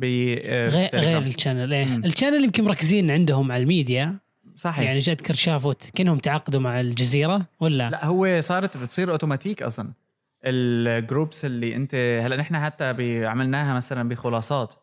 [0.04, 0.90] آه، غير.
[0.94, 1.96] غير ال channel إيه.
[1.96, 4.18] ال channel يمكن مركزين عندهم على الميديا
[4.56, 4.84] صحيح.
[4.84, 9.92] يعني جاء اذكر شافوا كأنهم تعاقدوا مع الجزيرة ولا؟ لا هو صارت بتصير أوتوماتيك أصلا.
[10.44, 12.84] ال groups اللي أنت هلا نحن حتى
[13.26, 14.74] عملناها مثلا بخلاصات.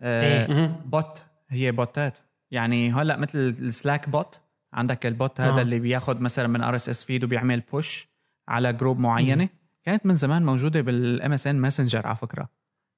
[0.00, 0.66] آه إيه.
[0.86, 2.18] bot هي botات.
[2.50, 4.40] يعني هلا مثل ال Slack bot
[4.72, 5.62] عندك ال bot هذا آه.
[5.62, 8.08] اللي بياخذ مثلا من RSS feed وبيعمل push
[8.48, 9.48] على group معينة.
[9.84, 12.48] كانت من زمان موجودة بال MSN Messenger على فكرة.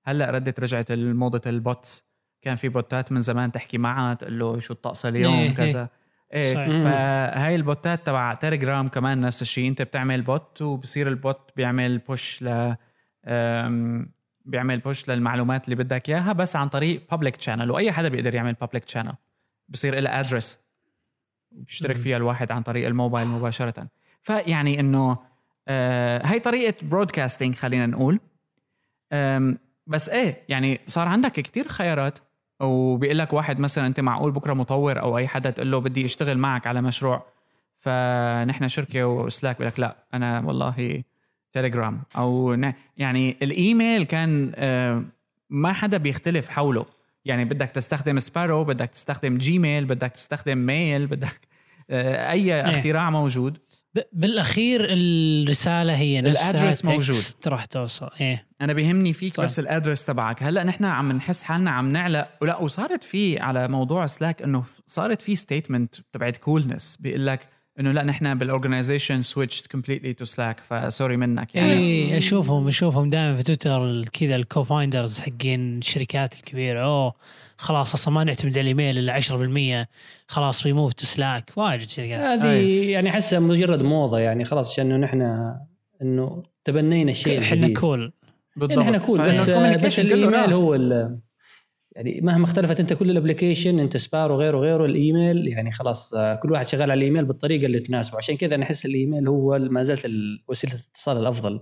[0.05, 2.10] هلا ردت رجعت الموضه ال bots.
[2.43, 5.89] كان في بوتات من زمان تحكي معها تقول له شو الطقس اليوم إيه، كذا.
[6.33, 6.83] إيه صحيح.
[6.83, 9.69] فهاي البوتات تبع تليجرام كمان نفس الشيء.
[9.69, 12.75] أنت بتعمل bot وبصير ال bot بيعمل push ل
[14.45, 18.53] بيعمل push للمعلومات اللي بدك إياها بس عن طريق public channel وأي حدا بيقدر يعمل
[18.53, 19.15] public channel
[19.69, 20.61] بصير لها address
[21.53, 21.97] بيشترك.
[21.97, 23.87] فيها الواحد عن طريق الموبايل مباشرة.
[24.23, 25.19] فيعني إنه
[25.69, 28.21] آه هاي طريقة broadcasting خلينا نقول.
[29.87, 32.19] بس إيه يعني صار عندك كتير خيارات.
[32.61, 36.39] وبيقول لك واحد مثلا أنت معقول بكرة مطور أو أي حدا؟ تقول له بدي أشتغل
[36.39, 37.27] معك على مشروع.
[37.77, 41.03] فنحن شركة و Slack بيقول لك لا أنا والله
[41.53, 42.57] تليجرام أو
[42.97, 45.05] يعني الإيميل كان آه،
[45.51, 46.87] ما حدا بيختلف حوله.
[47.25, 51.41] يعني بدك تستخدم Sparrow بدك تستخدم جيميل بدك تستخدم mail بدك
[51.91, 53.59] آه، أي اختراع موجود.
[54.13, 57.17] بالأخير الرسالة هي نفسها ال address موجود.
[57.47, 59.43] راح توصل إيه أنا بيهمني فيك صح.
[59.43, 63.69] بس ال address تبعك هلأ نحن عم نحس حالنا عم نعلق ولا وصارت في على
[63.69, 67.49] موضوع Slack إنه صارت في statement تبعت coolness بيقول لك
[67.81, 71.73] إنه لا نحن بال organization switched completely to Slack ف sorry منك يعني.
[71.73, 76.85] اي أشوفهم أشوفهم دائما في تويتر كذا ال co-founders حقين الشركات الكبيرة.
[76.85, 77.15] أوه
[77.57, 79.21] خلاص أصلا ما نعتمد على الايميل إلا
[79.85, 79.87] 10%
[80.27, 82.21] خلاص we move to Slack واجد شركات.
[82.21, 82.91] هذه أي.
[82.91, 85.55] يعني أحسها مجرد موضة يعني خلاص عشان نحن
[86.03, 87.69] إنه تبنينا الشيء إحنا.
[87.69, 88.13] cool
[88.57, 88.79] بالضبط.
[88.79, 89.51] إحنا cool بس
[89.85, 90.35] بس الإيميل.
[90.35, 90.75] هو
[92.01, 96.35] يعني مهما اختلفت انت كل ال application انت Sparrow وغيره وغيره الإيميل يعني خلاص آه،
[96.35, 98.17] كل واحد شغال على الإيميل بالطريقة اللي تناسبه.
[98.17, 101.61] عشان كذا أنا أحس الإيميل هو ما زالت ال- وسيلة الاتصال الأفضل.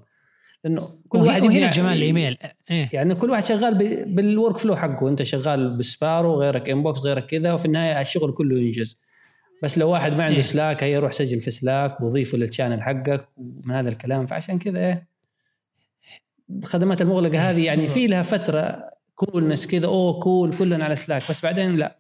[0.65, 2.37] لأنه كل واحد وهنا جمال الإيميل.
[2.71, 2.91] إيه.
[2.93, 3.75] يعني كل واحد شغال
[4.15, 5.09] بال workflow حقه.
[5.09, 9.01] انت شغال ب Sparrow غيرك Inbox غيرك كذا وفي النهاية الشغل كله ينجز.
[9.63, 10.43] بس لو واحد ما عنده إيه.
[10.43, 14.27] Slack هي روح سجل في Slack وضيفه لل channel حقك ومن هذا الكلام.
[14.27, 15.09] فعشان كذا إيه
[16.51, 21.43] الخدمات المغلقة هذه يعني في لها فترة coolness كذا أوه cool كلنا على Slack بس
[21.43, 21.97] بعدين لا.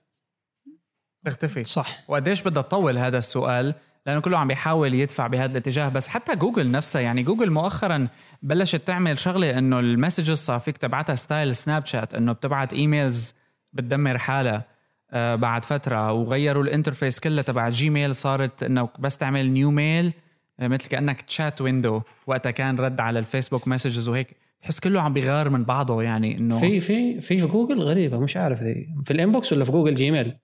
[1.24, 1.98] تختفي صح.
[2.08, 3.74] وقديش بدها تطول هذا السؤال؟
[4.06, 5.88] لأنه كله عم بيحاول يدفع بهذا الاتجاه.
[5.88, 8.08] بس حتى جوجل نفسها يعني جوجل مؤخرا
[8.42, 13.34] بلشت تعمل شغلة إنه ال messages صار فيك تبعتها style سناب شات إنه بتبعت emails
[13.72, 14.64] بتدمر حالها
[15.10, 16.12] آه بعد فترة.
[16.12, 20.12] وغيروا ال interface كلها تبع جيميل صارت إنه بس تعمل new mail
[20.60, 24.47] آه مثل كأنك chat window وقتها كان رد على الفيسبوك messages وهيك.
[24.62, 28.36] تحس كله عم بيغار من بعضه يعني إنه في في في في جوجل غريبة مش
[28.36, 30.38] عارف ذي في ال Inbox ولا في جوجل جيميل؟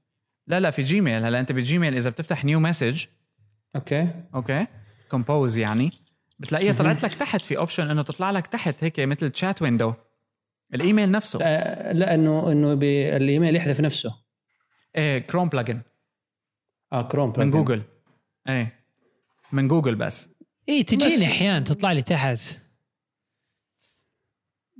[0.47, 1.25] لا لا في جيميل.
[1.25, 3.05] هلا أنت بالجيميل إذا بتفتح new message
[3.77, 4.11] okay.
[4.35, 4.67] okay.
[5.11, 5.93] compose يعني.
[6.39, 9.95] بتلاقيها طلعت لك تحت في option إنه تطلع لك تحت هيك مثل chat window
[10.75, 11.39] الإيميل نفسه.
[11.39, 12.73] لا, لا إنه إنه
[13.17, 14.15] الإيميل يحذف نفسه.
[14.97, 15.81] إيه كروم plugin
[16.93, 17.55] آه كروم من plugin.
[17.55, 17.83] جوجل.
[18.49, 18.85] إيه.
[19.53, 20.31] من جوجل بس.
[20.69, 22.64] اي تجيني أحيانا تطلع لي تحت.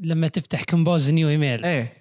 [0.03, 1.65] لما تفتح compose new email.
[1.65, 1.93] إيه.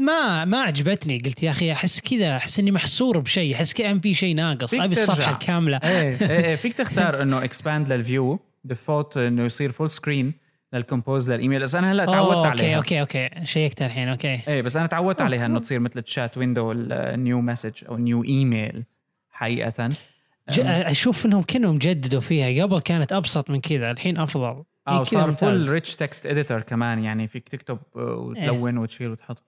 [0.00, 1.18] ما ما عجبتني.
[1.18, 3.54] قلت يا أخي أحس كذا أحس إني محصور بشيء.
[3.54, 4.74] أحس كان في شيء ناقص.
[4.74, 4.92] أبي.
[4.92, 5.76] الصفحة الكاملة.
[5.76, 6.56] إيه إيه إيه.
[6.56, 10.34] فيك تختار إنه expand لل view default إنه يصير full screen
[10.72, 12.76] لل compose للايميل بس أنا هلأ تعودت okay عليها.
[12.76, 13.30] okay okay.
[13.44, 14.40] شيكت الحين okay.
[14.48, 18.24] إيه بس أنا تعودت عليها إنه تصير مثل chat window ال new message أو new
[18.24, 18.84] email
[19.30, 19.88] حقيقة.
[20.58, 22.64] أشوف إنهم كأنهم جددوا فيها.
[22.64, 24.64] قبل كانت أبسط من كذا الحين أفضل.
[24.88, 25.68] آه وصار full.
[25.68, 29.42] rich text editor كمان يعني فيك تكتب آه، وتلون وتشيل وتحط.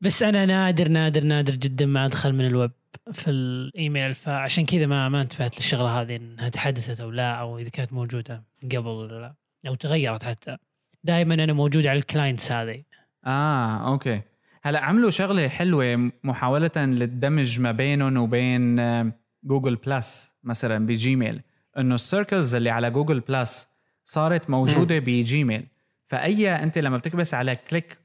[0.00, 2.70] بس أنا نادر نادر نادر جدا ما ادخل من الويب
[3.12, 7.68] في الإيميل فعشان كذا ما ما انتبهت للشغلة هذه انها تحدثت أو لا أو إذا
[7.68, 9.34] كانت موجودة قبل ولا لا
[9.68, 10.56] أو تغيرت حتى.
[11.04, 12.82] دائما أنا موجود على ال clients هذه.
[13.26, 14.20] آه okay.
[14.62, 19.12] هلا عملوا شغلة حلوة محاولة للدمج ما بينهم وبين آه،
[19.44, 21.42] جوجل Plus مثلا بجيميل
[21.78, 23.68] إنه ال circles اللي على جوجل Plus
[24.08, 25.66] صارت موجودة بجيميل.
[26.06, 27.98] فأي أنت لما بتكبس على click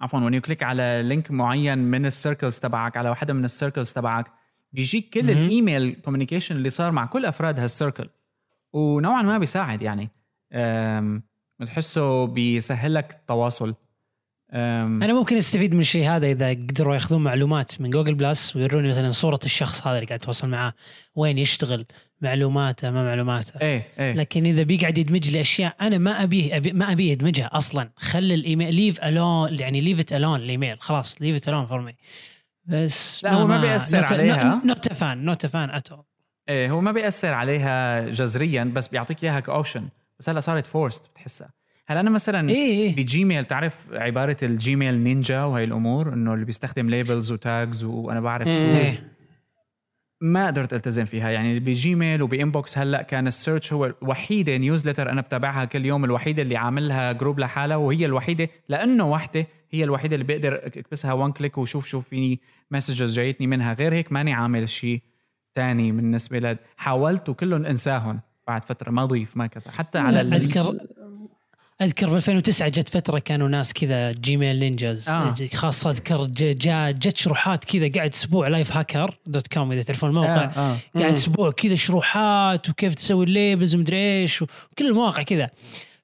[0.00, 3.92] عفوا one click على link معين من ال circles تبعك على واحدة من ال circles
[3.92, 4.32] تبعك
[4.72, 5.30] بيجيك كل.
[5.30, 8.08] ال email communication اللي صار مع كل أفراد هال circle
[8.72, 10.08] ونوعا ما بيساعد يعني.
[11.60, 13.74] بتحسه بيسهل لك التواصل.
[14.52, 19.10] أنا ممكن أستفيد من الشيء هذا إذا قدروا يأخذون معلومات من جوجل Plus ويروني مثلا
[19.10, 20.72] صورة الشخص هذا اللي قاعد اتواصل معاه
[21.14, 21.86] وين يشتغل
[22.20, 23.52] معلوماته ما معلوماته.
[23.62, 24.12] إيه إيه.
[24.12, 27.90] لكن إذا بيقعد يدمج لي أشياء أنا ما ابيه أبي ما ابيه يدمجها أصلا.
[27.96, 30.80] خلي الإيميل leave alone يعني leave it alone الإيميل.
[30.80, 31.96] خلاص leave it alone for me
[32.64, 34.62] بس لا، هو ما بيأثر عليها.
[34.64, 35.96] not fan not fan of it
[36.48, 39.88] إيه هو ما بيأثر عليها جذريا بس بيعطيك إياها ك option.
[40.18, 41.59] بس هلا صارت forced بتحسها.
[41.90, 46.44] هلا أنا مثلا اي اي بجيميل تعرف عبارة ال Gmail ninja وهي الأمور؟ إنه اللي
[46.44, 48.64] بيستخدم labels و tags وأنا بعرف شو.
[48.64, 49.12] إيه.
[50.20, 51.30] ما قدرت ألتزم فيها.
[51.30, 56.04] يعني بجيميل وب Inbox هلأ كان ال search هو الوحيده newsletter أنا بتابعها كل يوم
[56.04, 61.32] الوحيده اللي عاملها group لحالها وهي الوحيدة لأنه وحدة هي الوحيدة اللي بقدر أكبسها one
[61.32, 62.38] click وشوف شو في
[62.70, 63.74] messages جايتني منها.
[63.74, 65.02] غير هيك ماني عامل شيء
[65.54, 69.70] تاني بالنسبة ل حاولت وكلهم أنساهم بعد فترة ما ضيف ما كذا.
[69.70, 70.34] حتى على ال...
[70.34, 70.78] اذكر
[71.82, 75.34] أذكر ب 2009 جت فترة كانوا ناس كذا Gmail ninjas آه.
[75.54, 80.44] خاصة أذكر ج- جاء جت شروحات كذا قاعد أسبوع Lifehacker dot com إذا تعرفون الموقع
[80.44, 80.76] آه آه.
[80.98, 81.12] قاعد.
[81.12, 85.50] أسبوع كذا شروحات وكيف تسوي ال labels ومدري إيش وكل المواقع كذا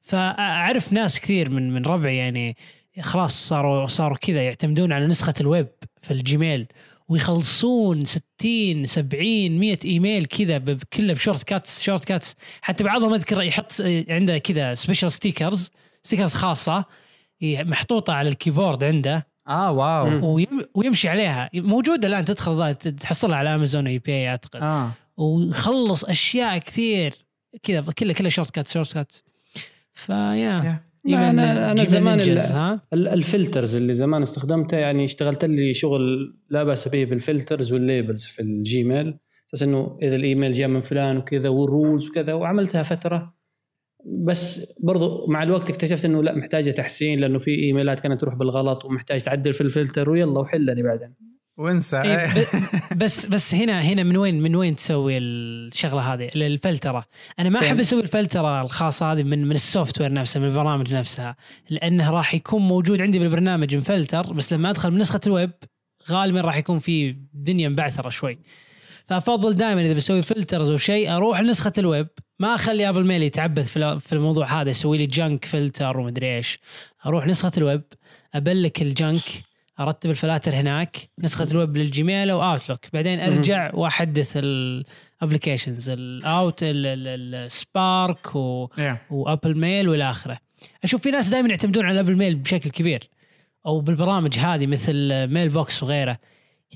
[0.02, 2.56] فأعرف ناس كثير من من ربعي يعني
[3.00, 5.66] خلاص صاروا صاروا كذا يعتمدون على نسخة الويب
[6.02, 6.66] في ال Gmail
[7.08, 10.58] ويخلصون 60 70 100 إيميل كذا
[10.92, 12.34] كله ب shortcuts shortcuts.
[12.62, 13.72] حتى بعضهم أذكر يحط
[14.08, 15.70] عنده كذا special stickers
[16.02, 16.84] stickers خاصة
[17.42, 19.26] محطوطة على ال keyboard عنده.
[19.48, 20.40] آه wow.
[20.74, 21.50] ويمشي عليها.
[21.54, 24.62] موجودة الآن تدخل تحصلها على Amazon eBay أعتقد.
[24.62, 24.92] آه.
[25.16, 27.26] ويخلص أشياء كثير.
[27.62, 29.12] كذا كلها كلها shortcut shortcut
[29.94, 36.34] فيا أنا Gmail زمان ها؟ ال- ال filters اللي زمان استخدمته يعني اشتغلت لي شغل
[36.50, 39.18] لا بأس به بال filters وال labels في ال Gmail.
[39.48, 43.36] أساس إنه إذا الإيميل جاء من فلان وكذا وال rules وكذا وعملتها فترة.
[44.04, 48.84] بس برضو مع الوقت اكتشفت إنه لا محتاجة تحسين لأنه في إيميلات كانت تروح بالغلط
[48.84, 51.14] ومحتاج تعدل في الفلتر ويلا وحلني بعدين.
[51.56, 52.02] وانسى.
[52.02, 52.46] إيه،
[53.02, 57.04] بس بس هنا هنا من وين من وين تسوي الشغلة هذه؟ الفلتره
[57.38, 61.36] أنا ما؟ أحب أسوي الفلترة الخاصة هذه من من ال software نفسه من البرامج نفسها
[61.70, 65.50] لأنه راح يكون موجود عندي بالبرنامج مفلتر بس لما أدخل من نسخه الويب
[66.10, 68.38] غالبا راح يكون في دنيا مبعثرة شوي.
[69.08, 72.08] فأفضل دائما إذا بسوي filters وشيء أروح لنسخة الويب.
[72.38, 76.58] ما أخلي Apple Mail يتعبث في الموضوع هذا يسوي لي junk filter ومدري إيش.
[77.06, 77.82] أروح نسخة الويب
[78.34, 79.22] أبلك ال junk
[79.80, 85.97] أرتب الفلاتر هناك نسخة الويب لل Gmail أو Outlook بعدين أرجع وأحدث ال applications ال
[85.97, 88.36] Outlook ال Spark.
[89.10, 90.38] و Apple Mail والى آخره.
[90.84, 93.08] أشوف في ناس دائما يعتمدون على Apple Mail بشكل كبير
[93.66, 96.18] أو بالبرامج هذه مثل Mailbox وغيره.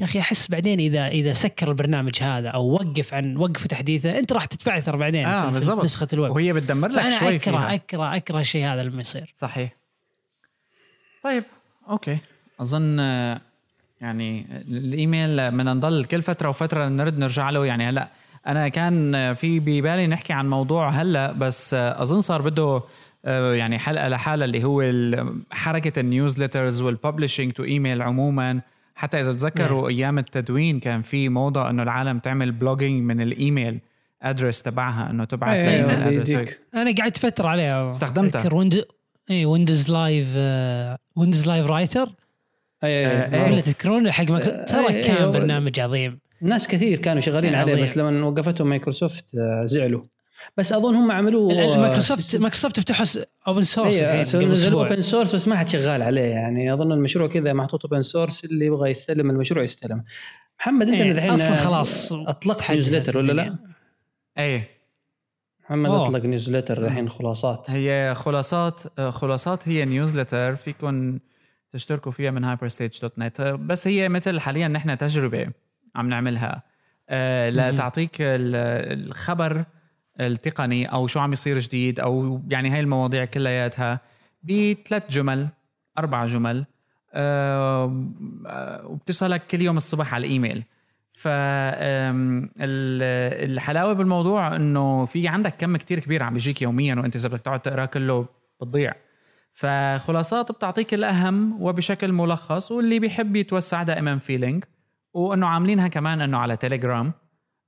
[0.01, 4.33] يا أخي أحس بعدين إذا إذا سكر البرنامج هذا أو وقف عن وقف تحديثه أنت
[4.33, 5.83] راح تتبعثر بعدين آه، في-.
[5.85, 6.31] نسخة الويب.
[6.31, 7.75] وهي بتدمر لك شوي أكره فيها.
[7.75, 9.33] أكره أكره الشيء هذا لما يصير.
[9.37, 9.71] صحيح.
[11.23, 11.45] طيب
[11.89, 12.19] okay.
[12.61, 13.41] أظن آه،
[14.01, 17.67] يعني الإيميل بدنا نضل كل فترة وفترة نرد نرجع له.
[17.67, 18.09] يعني هلأ
[18.47, 22.83] أنا كان آه، في ببالي نحكي عن موضوع هلأ بس آه، أظن صار بده
[23.25, 24.85] آه، يعني حلقة لحالها اللي هو
[25.51, 28.61] حركة ال newsletters وال publishing to email عموما.
[28.95, 33.79] حتى إذا تذكروا أيام التدوين كان في موضه إنه العالم تعمل blogging من ال email
[34.23, 36.49] address تبعها إنه تبعت لأيميل أيوة، address.
[36.75, 37.91] أنا قعدت فترة عليها.
[37.91, 38.71] استخدمتها.
[39.31, 40.27] اي Windows Live
[41.17, 42.09] Windows Live Writer.
[42.81, 43.35] أي- آه،.
[43.47, 43.53] إيه.
[43.53, 47.51] ولا تذكرون حق Micro- آه، ترى إيه، كان هو- برنامج عظيم ناس كثير كانوا شغالين
[47.51, 47.85] كان عليه عظيم.
[47.85, 50.03] بس لما وقفتهم مايكروسوفت آه، زعلوا
[50.57, 53.07] بس أظن هم عملوه Microsoft Microsoft فتحوا
[53.49, 54.03] open source
[54.35, 58.45] نزلوا open source بس ما حد شغال عليه يعني أظن المشروع كذا محطوط open source
[58.45, 60.05] اللي يبغى يستلم المشروع يستلم
[60.61, 63.57] محمد أنت إيه، الحين أصلاً خلاص أطلقت تحدثت newsletter ولا لا؟
[64.39, 64.63] اي
[65.65, 66.03] محمد أوه.
[66.03, 71.19] أطلق newsletter الحين خلاصات هي خلاصات آه، خلاصات هي newsletter فيكم
[71.73, 75.49] تشتركوا فيها من hyperstage.net بس هي مثل حاليا نحن تجربة
[75.97, 76.63] عم نعملها.
[77.09, 79.65] آه، لتعطيك ال- الخبر
[80.21, 84.01] التقني أو شو عم يصير جديد أو يعني هاي المواضيع كلياتها
[84.43, 85.49] بثلاث جمل
[85.99, 86.65] أربع جمل.
[87.15, 88.05] آه،
[88.47, 90.65] آه، وبتصلك كل يوم الصبح على الإيميل.
[91.13, 97.17] ف آم، ال- الحلاوة بالموضوع إنه في عندك كم كتير كبير عم بيجيك يوميا وأنت
[97.17, 98.27] إذا بدك تقعد تقرأ كله
[98.61, 98.93] بتضيع.
[99.61, 104.69] فخلاصات بتعطيك الأهم وبشكل ملخص واللي بيحب يتوسع دائما في link
[105.15, 107.13] وإنه عاملينها كمان إنه على تليجرام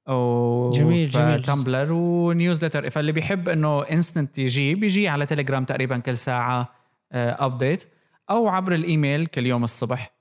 [0.09, 1.45] و جميل، جميل.
[1.45, 2.91] Tumblr و newsletter.
[2.91, 6.69] فاللي بيحب إنه instant يجي بيجي على تليجرام تقريبا كل ساعة
[7.13, 7.85] update
[8.31, 10.13] أو عبر الإيميل كل يوم الصبح.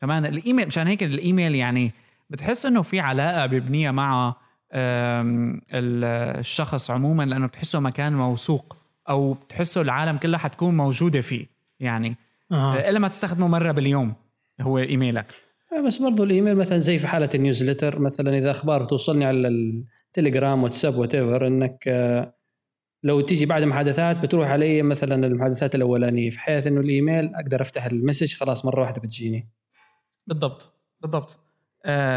[0.00, 1.92] كمان الإيميل مشان هيك الإيميل يعني
[2.30, 4.34] بتحس إنه في علاقة بيبنيها مع
[5.72, 8.83] الشخص عموما لأنه بتحسه مكان موثوق.
[9.08, 11.46] أو بتحسه العالم كلها حتكون موجودة فيه.
[11.80, 12.16] يعني
[12.52, 12.90] آه.
[12.90, 14.14] إلا ما تستخدمه مرة باليوم
[14.60, 15.34] هو إيميلك.
[15.72, 19.48] آه، بس برضو الإيميل مثلا زي في حالة ال newsletter مثلا إذا أخبار توصلني على
[19.48, 22.34] ال Telegram WhatsApp وات إنك آه،
[23.02, 26.30] لو تيجي بعد محادثات بتروح علي مثلا المحادثات الأولانية.
[26.30, 29.48] في حيث إنه الإيميل أقدر أفتح ال message خلاص مرة واحدة بتجيني.
[30.26, 30.72] بالضبط.
[31.00, 31.43] بالضبط.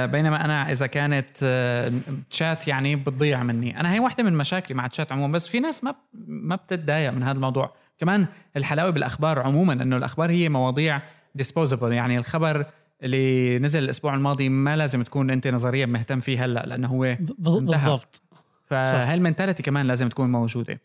[0.05, 1.93] بينما أنا إذا كانت آه
[2.30, 3.80] تشات يعني بتضيع مني.
[3.80, 5.95] أنا هي واحدة من مشاكلي مع التشات عموما بس في ناس ما
[6.28, 7.76] ما بتتضايق من هذا الموضوع.
[7.97, 11.01] كمان الحلاوة بالأخبار عموما إنه الأخبار هي مواضيع
[11.35, 12.65] disposable يعني الخبر
[13.03, 17.18] اللي نزل الأسبوع الماضي ما لازم تكون أنت نظريا مهتم فيه هلأ لأنه هو.
[17.20, 18.22] بالضبط.
[18.65, 20.82] فهاي ال mentality كمان لازم تكون موجودة.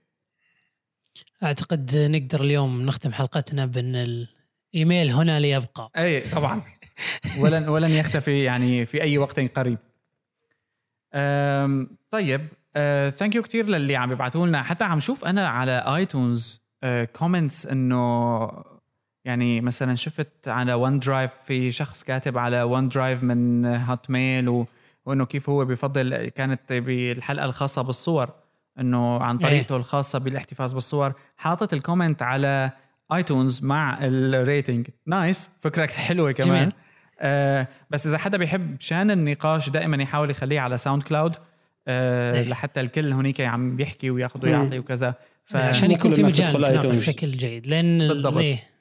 [1.43, 3.95] أعتقد نقدر اليوم نختم حلقتنا بأن
[4.75, 5.91] الايميل هنا ليبقى.
[5.97, 6.63] اي طبعا.
[7.39, 9.79] ولن ولن يختفي يعني في أي وقت قريب.
[12.11, 12.49] طيب
[13.11, 14.63] thank you كثير للي عم يبعثوا لنا.
[14.63, 16.63] حتى عم شوف أنا على iTunes
[17.17, 18.51] comments إنه
[19.25, 24.67] يعني مثلا شفت على OneDrive في شخص كاتب على OneDrive من Hotmail و...
[25.07, 28.31] وإنه كيف هو بفضل كانت بالحلقة الخاصة بالصور
[28.79, 31.13] إنه عن طريقته الخاصة بالاحتفاظ بالصور.
[31.37, 32.71] حاطط ال comment على
[33.13, 36.59] iTunes مع ال rating nice فكره حلوة كمان.
[36.59, 36.73] جميل.
[37.23, 41.37] آه بس إذا حدا بيحب شان النقاش دائما يحاول يخليه على SoundCloud
[41.89, 42.49] آه إيه.
[42.49, 44.45] لحتى الكل هونيك عم بيحكي وياخذ.
[44.45, 45.15] ويعطي وكذا
[45.45, 46.97] ف عشان يكون في مجال تناقش.
[46.97, 48.37] بشكل جيد لأن بالضبط.
[48.37, 48.73] إيه.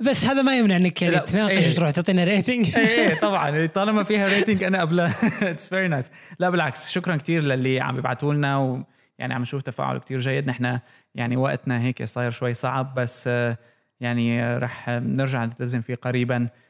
[0.00, 1.72] بس هذا ما يمنع انك يعني تناقش إيه.
[1.72, 5.14] وتروح تعطينا rating إيه طبعا طالما فيها rating أنا قبلها
[5.50, 9.98] it's very nice لا بالعكس شكرا كثير للي عم يبعتوا لنا ويعني عم نشوف تفاعل
[9.98, 10.78] كثير جيد نحن
[11.14, 13.58] يعني وقتنا هيك صاير شوي صعب بس آه،
[14.00, 16.67] يعني آه، رح نرجع نلتزم فيه قريبا آه،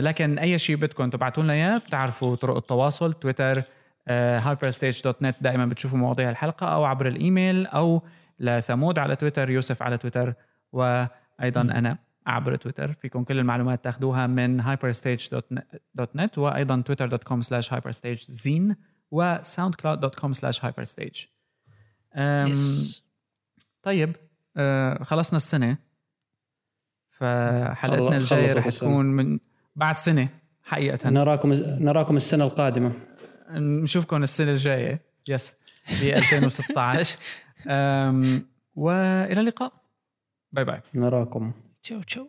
[0.00, 3.62] لكن أي شيء بدكم تبعتوا لنا إياه بتعرفوا طرق التواصل تويتر
[4.38, 8.02] hyperstage.net دائما بتشوفوا مواضيع الحلقة أو عبر الإيميل أو
[8.38, 10.34] لثمود على تويتر يوسف على تويتر
[10.72, 18.74] وأيضا أنا عبر تويتر فيكم كل المعلومات تاخذوها من hyperstage.net وأيضا twitter.com slash hyperstagezine
[19.10, 21.26] و soundcloud.com slash hyperstage
[22.16, 23.04] yes.
[23.82, 24.16] طيب
[24.56, 25.76] آه خلصنا السنة
[27.10, 28.68] فحلقتنا الجاية رح.
[28.68, 29.38] تكون من
[29.78, 30.28] بعد سنة
[30.64, 32.92] حقيقة نراكم نراكم السنة القادمة.
[33.50, 35.00] نشوفكم السنة الجاية.
[35.28, 35.54] yes
[36.02, 37.16] ب 2016
[37.68, 39.72] أم، وإلى اللقاء.
[40.52, 41.52] bye bye نراكم.
[41.82, 42.28] تشو تشو